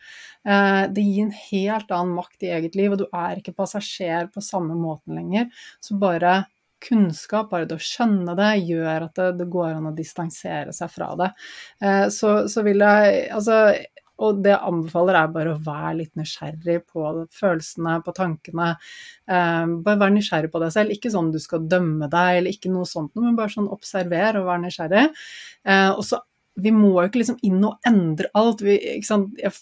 [0.49, 4.29] Eh, det gir en helt annen makt i eget liv, og du er ikke passasjer
[4.33, 5.49] på samme måten lenger.
[5.85, 6.43] Så bare
[6.83, 10.93] kunnskap, bare det å skjønne det, gjør at det, det går an å distansere seg
[10.93, 11.31] fra det.
[11.83, 13.59] Eh, så, så vil jeg Altså,
[14.23, 17.05] og det jeg anbefaler, er bare å være litt nysgjerrig på
[17.35, 18.69] følelsene, på tankene.
[19.27, 20.95] Eh, bare være nysgjerrig på deg selv.
[20.95, 24.51] Ikke sånn du skal dømme deg, eller ikke noe sånt, men bare sånn observer og
[24.51, 25.09] være nysgjerrig.
[25.67, 26.23] Eh, og så
[26.61, 28.61] vi må jo ikke liksom inn og endre alt.
[28.65, 29.55] Vi, jeg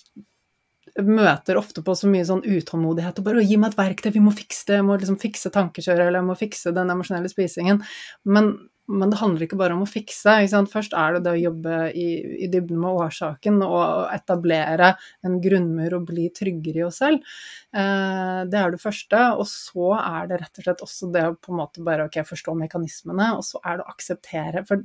[0.99, 4.35] møter ofte på så mye sånn utålmodighet og bare 'gi meg et verktøy, vi må
[4.35, 7.83] fikse det', jeg må liksom fikse tankekjøret eller jeg må fikse den emosjonelle spisingen.
[8.25, 8.55] Men
[8.91, 10.33] men det handler ikke bare om å fikse.
[10.71, 12.07] Først er det det å jobbe i,
[12.45, 14.95] i, dybden med årsaken og etablere
[15.27, 17.23] en grunnmur og bli tryggere i oss selv.
[17.71, 19.21] Eh, det er det første.
[19.39, 22.27] Og så er det rett og slett også det å på en måte bare okay,
[22.27, 24.65] forstå mekanismene, og så er det å akseptere.
[24.69, 24.83] For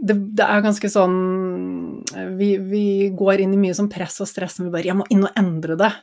[0.00, 1.16] det, det, er ganske sånn
[2.38, 2.84] vi, vi,
[3.16, 5.36] går inn i mye sånn press og stress og vi bare 'Jeg må inn og
[5.38, 5.98] endre det'.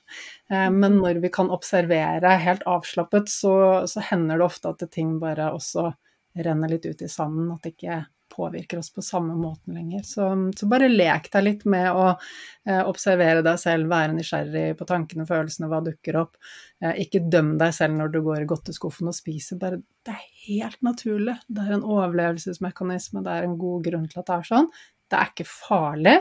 [0.52, 5.18] Eh, men når vi kan observere helt avslappet, så, så hender det ofte at ting
[5.20, 5.90] bare også
[6.38, 8.04] renner litt ut i sanden, at det ikke
[8.38, 10.04] påvirker oss på samme måten lenger.
[10.06, 10.28] Så,
[10.58, 15.28] så bare lek deg litt med å eh, observere deg selv, være nysgjerrig på tankene,
[15.30, 16.38] følelsene, hva dukker opp.
[16.84, 19.60] Eh, ikke døm deg selv når du går i godteskuffen og spiser.
[19.62, 21.40] Bare, det er helt naturlig.
[21.48, 24.72] Det er en overlevelsesmekanisme, det er en god grunn til at det er sånn.
[25.08, 26.18] Det er ikke farlig.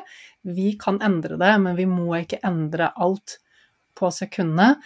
[0.57, 3.39] Vi kan endre det, men vi må ikke endre alt
[3.97, 4.83] på sekundet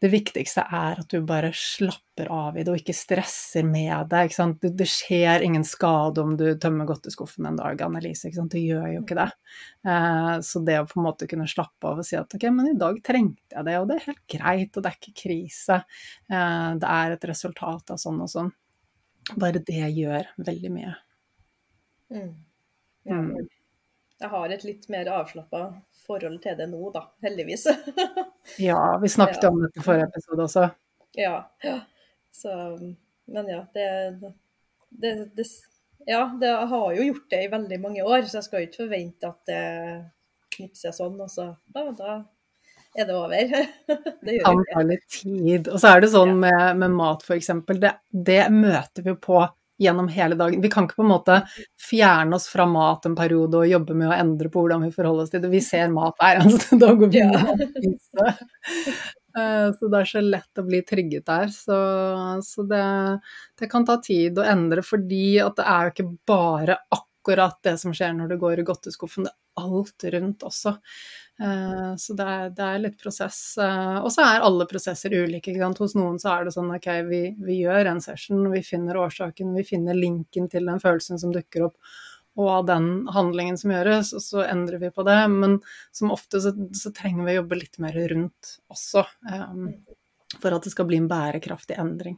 [0.00, 4.22] det viktigste er at du bare slapper av i det, og ikke stresser med det.
[4.32, 8.30] Det, det, skjer ingen skade om du tømmer godteskuffen en dag, Annelise.
[8.32, 9.28] Det gjør jo ikke det.
[9.84, 12.72] Eh, så det å på en måte kunne slappe av og si at ok, men
[12.72, 15.80] i dag trengte jeg det, og det er helt greit, og det er ikke krise.
[16.32, 18.52] Eh, det er et resultat av sånn og sånn.
[19.36, 20.98] Bare det gjør veldig mye.
[22.10, 22.36] Mm.
[23.04, 23.20] Ja.
[23.20, 23.59] Mm.
[24.20, 25.62] Jeg har et litt mer avslappa
[26.04, 27.06] forhold til det nå, da.
[27.24, 27.66] Heldigvis.
[28.68, 29.50] ja, vi snakket ja.
[29.50, 30.66] om dette i forrige episode også.
[31.16, 31.36] Ja.
[31.64, 31.78] ja.
[32.34, 32.52] Så,
[33.30, 33.86] men ja, det,
[34.90, 35.46] det, det,
[36.06, 38.82] Ja, det har jo gjort det i veldig mange år, så jeg skal jo ikke
[38.84, 39.64] forvente at det
[40.56, 42.12] knipser sånn, og så da, da
[42.98, 43.56] er det over.
[44.26, 45.70] det kan ta litt tid.
[45.70, 46.40] Og så er det sånn ja.
[46.44, 47.52] med, med mat, f.eks.
[47.70, 49.40] Det, det møter vi på
[49.80, 50.60] gjennom hele dagen.
[50.60, 51.38] Vi kan ikke på en måte
[51.80, 55.26] fjerne oss fra mat en periode og jobbe med å endre på hvordan vi forholder
[55.26, 55.52] oss til det.
[55.54, 58.34] Vi ser mat hver eneste dag og vi må spise.
[59.30, 61.52] Eh, så det er så lett å bli trygget der.
[61.54, 61.78] Så,
[62.42, 62.84] så det,
[63.60, 67.76] det, kan ta tid å endre, fordi at det er jo ikke bare akkurat det
[67.82, 70.74] som skjer når du går i godteskuffen, det er alt rundt også.
[71.40, 73.40] Eh, så det er, det er litt prosess.
[73.60, 75.54] Eh, og så er alle prosesser ulike.
[75.78, 79.54] Hos noen så er det sånn ok, vi, vi gjør en session, vi finner årsaken,
[79.56, 81.92] vi finner linken til den følelsen som dukker opp
[82.38, 85.18] og av den handlingen som gjøres, og så endrer vi på det.
[85.32, 85.58] Men
[85.92, 89.66] som ofte så, så trenger vi å jobbe litt mer rundt også, um,
[90.38, 92.16] for at det skal bli en bærekraftig endring.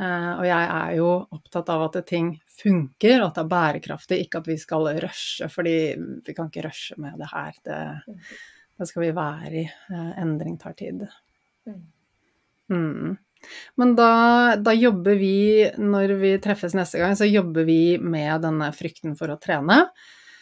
[0.00, 2.32] Uh, og jeg er jo opptatt av at ting
[2.62, 5.74] funker, og at det er bærekraftig, ikke at vi skal rushe, fordi
[6.24, 7.58] vi kan ikke rushe med det her.
[7.66, 7.80] Det,
[8.80, 9.66] det skal vi være i.
[9.92, 11.04] Uh, endring tar tid.
[12.72, 13.18] Mm.
[13.80, 14.12] Men da,
[14.60, 19.32] da, jobber vi, når vi treffes neste gang, så jobber vi med denne frykten for
[19.32, 19.82] å trene.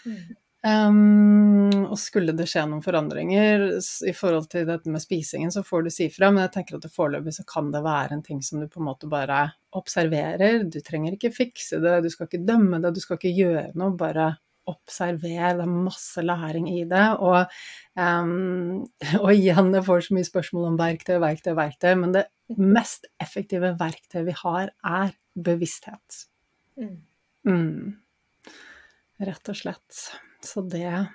[0.07, 0.23] Mm.
[0.67, 5.87] Um, og skulle det skje noen forandringer i forhold til dette med spisingen, så får
[5.87, 8.59] du si fra, men jeg tenker at foreløpig så kan det være en ting som
[8.59, 9.45] du på en måte bare
[9.79, 10.65] observerer.
[10.67, 13.95] Du trenger ikke fikse det, du skal ikke dømme det, du skal ikke gjøre noe,
[13.99, 14.33] bare
[14.69, 17.07] observer, det er masse læring i det.
[17.23, 17.55] Og,
[17.95, 18.83] um,
[19.23, 22.27] og igjen, jeg får så mye spørsmål om verktøy, verktøy, verktøy, men det
[22.59, 26.25] mest effektive verktøyet vi har, er bevissthet.
[27.47, 27.99] Mm.
[29.19, 30.03] Rett og slett.
[30.45, 31.09] Så det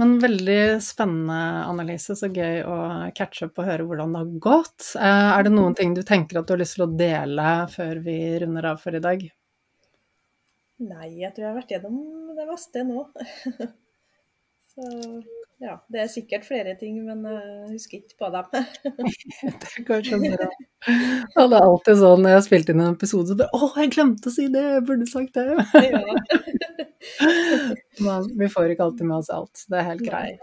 [0.00, 2.14] Men veldig spennende Annelise.
[2.16, 2.76] så gøy å
[3.16, 4.86] catche opp og høre hvordan det har gått.
[4.96, 8.00] Eh, er det noen ting du tenker at du har lyst til å dele før
[8.06, 9.26] vi runder av for i dag?
[10.80, 11.98] Nei, jeg tror jeg har vært gjennom
[12.38, 13.04] det meste nå.
[14.70, 14.86] Så
[15.60, 18.44] ja, det er sikkert flere ting, men jeg husker ikke på dem.
[19.64, 20.48] det går så bra.
[21.40, 23.68] Og det er alltid sånn når jeg har spilt inn en episode, så bare Å,
[23.82, 24.62] jeg glemte å si det!
[24.78, 25.48] Jeg burde sagt det!
[28.06, 29.56] men vi får ikke alltid med oss alt.
[29.68, 30.40] Det er helt greit.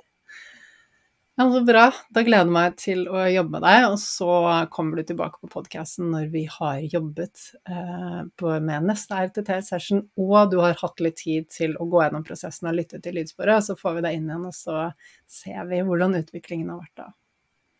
[1.38, 1.84] Ja, så bra.
[2.10, 4.38] Da gleder jeg meg til å jobbe med deg, og så
[4.74, 10.56] kommer du tilbake på podkasten når vi har jobbet eh, med neste RTT-session, og du
[10.64, 13.68] har hatt litt tid til å gå gjennom prosessen og lytte til lydsporet.
[13.68, 14.88] Så får vi deg inn igjen, og så
[15.30, 17.08] ser vi hvordan utviklingen har vært da.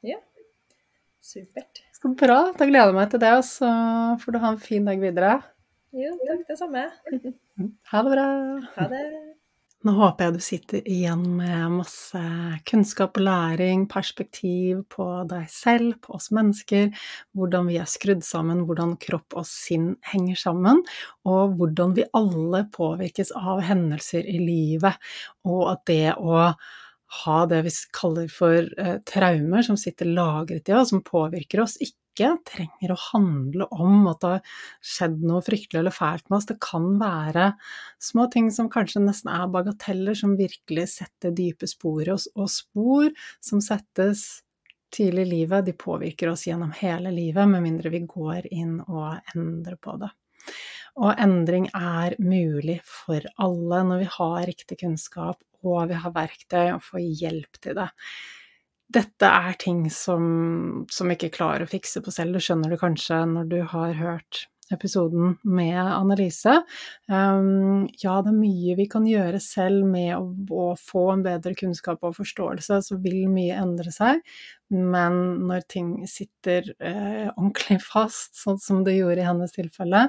[0.06, 0.20] Ja,
[1.26, 1.82] supert.
[1.98, 2.38] Så bra.
[2.54, 3.72] Da gleder jeg meg til det, og så
[4.22, 5.34] får du ha en fin dag videre.
[5.98, 6.86] Jo, takk det samme.
[7.90, 8.28] ha det bra.
[8.78, 9.04] Ha det.
[9.86, 12.22] Nå håper jeg du sitter igjen med masse
[12.66, 16.90] kunnskap og læring, perspektiv på deg selv, på oss mennesker,
[17.38, 20.82] hvordan vi er skrudd sammen, hvordan kropp og sinn henger sammen,
[21.30, 24.98] og hvordan vi alle påvirkes av hendelser i livet,
[25.46, 26.42] og at det å
[27.22, 31.78] ha det vi kaller for eh, traumer som sitter lagret i oss, som påvirker oss,
[31.80, 34.58] ikke ikke trenger å handle om at det har
[34.94, 36.50] skjedd noe fryktelig eller fælt med oss.
[36.50, 37.52] Det kan være
[38.02, 42.28] små ting som kanskje nesten er bagateller, som virkelig setter dype spor i oss.
[42.36, 43.12] Og spor
[43.44, 44.44] som settes
[44.94, 49.20] tidlig i livet, de påvirker oss gjennom hele livet, med mindre vi går inn og
[49.36, 50.10] endrer på det.
[50.98, 56.72] Og endring er mulig for alle når vi har riktig kunnskap og vi har verktøy
[56.72, 57.88] og får hjelp til det
[58.94, 62.38] dette er ting som, som ikke klarer å fikse på selv.
[62.38, 66.62] Det skjønner du kanskje når du har hørt episoden med Annelise.
[67.08, 71.56] Um, ja, det er mye vi kan gjøre selv med å, å, få en bedre
[71.58, 74.22] kunnskap og forståelse, så vil mye endre seg.
[74.74, 80.08] Men når ting sitter uh, ordentlig fast, sånn som det gjorde i hennes tilfelle,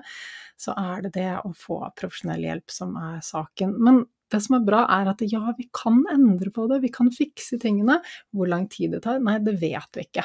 [0.59, 3.77] så er det det å få profesjonell hjelp som er saken.
[3.79, 4.03] Men
[4.33, 7.59] det som er bra, er at ja, vi kan endre på det, vi kan fikse
[7.63, 7.99] tingene.
[8.35, 9.23] Hvor lang tid det tar?
[9.25, 10.25] Nei, det vet vi ikke.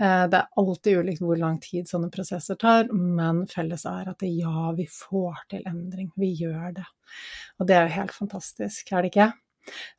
[0.00, 4.24] Eh, det er alltid ulikt hvor lang tid sånne prosesser tar, men felles er at
[4.28, 6.12] ja, vi får til endring.
[6.18, 6.88] Vi gjør det.
[7.58, 9.30] Og det er jo helt fantastisk, er det ikke?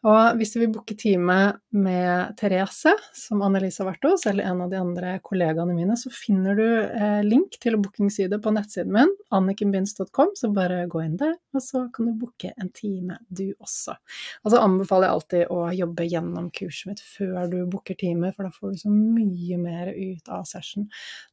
[0.07, 1.37] Og hvis du vil booke time
[1.75, 6.11] med Therese, som Annelise har vært hos, eller en av de andre kollegaene mine, så
[6.13, 11.35] finner du eh, link til bookingside på nettsiden min, annikenbinds.com, så bare gå inn der,
[11.53, 13.97] og så kan du booke en time, du også.
[14.45, 18.47] Og så anbefaler jeg alltid å jobbe gjennom kurset mitt før du booker time, for
[18.47, 20.87] da får du så mye mer ut av session.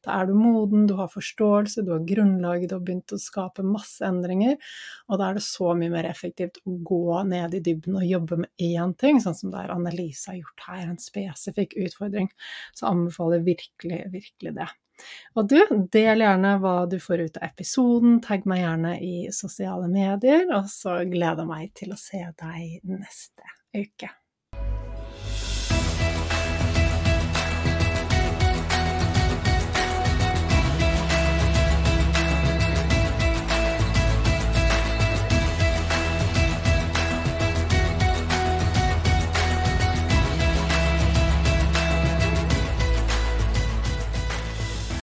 [0.05, 3.63] Da er du moden, du har forståelse, du har grunnlaget, du har begynt å skape
[3.65, 4.57] masse endringer,
[5.07, 8.26] og da er det så mye mer effektivt å gå ned i dybden og jobbe
[8.27, 12.29] jobbe med én ting, sånn som der Annelise har gjort her, en spesifikk utfordring,
[12.75, 14.67] så anbefaler jeg virkelig, virkelig det.
[15.37, 15.57] Og du,
[15.93, 20.69] del gjerne hva du får ut av episoden, tagg meg gjerne i sosiale medier, og
[20.73, 24.13] så gleder jeg meg til å se deg neste uke.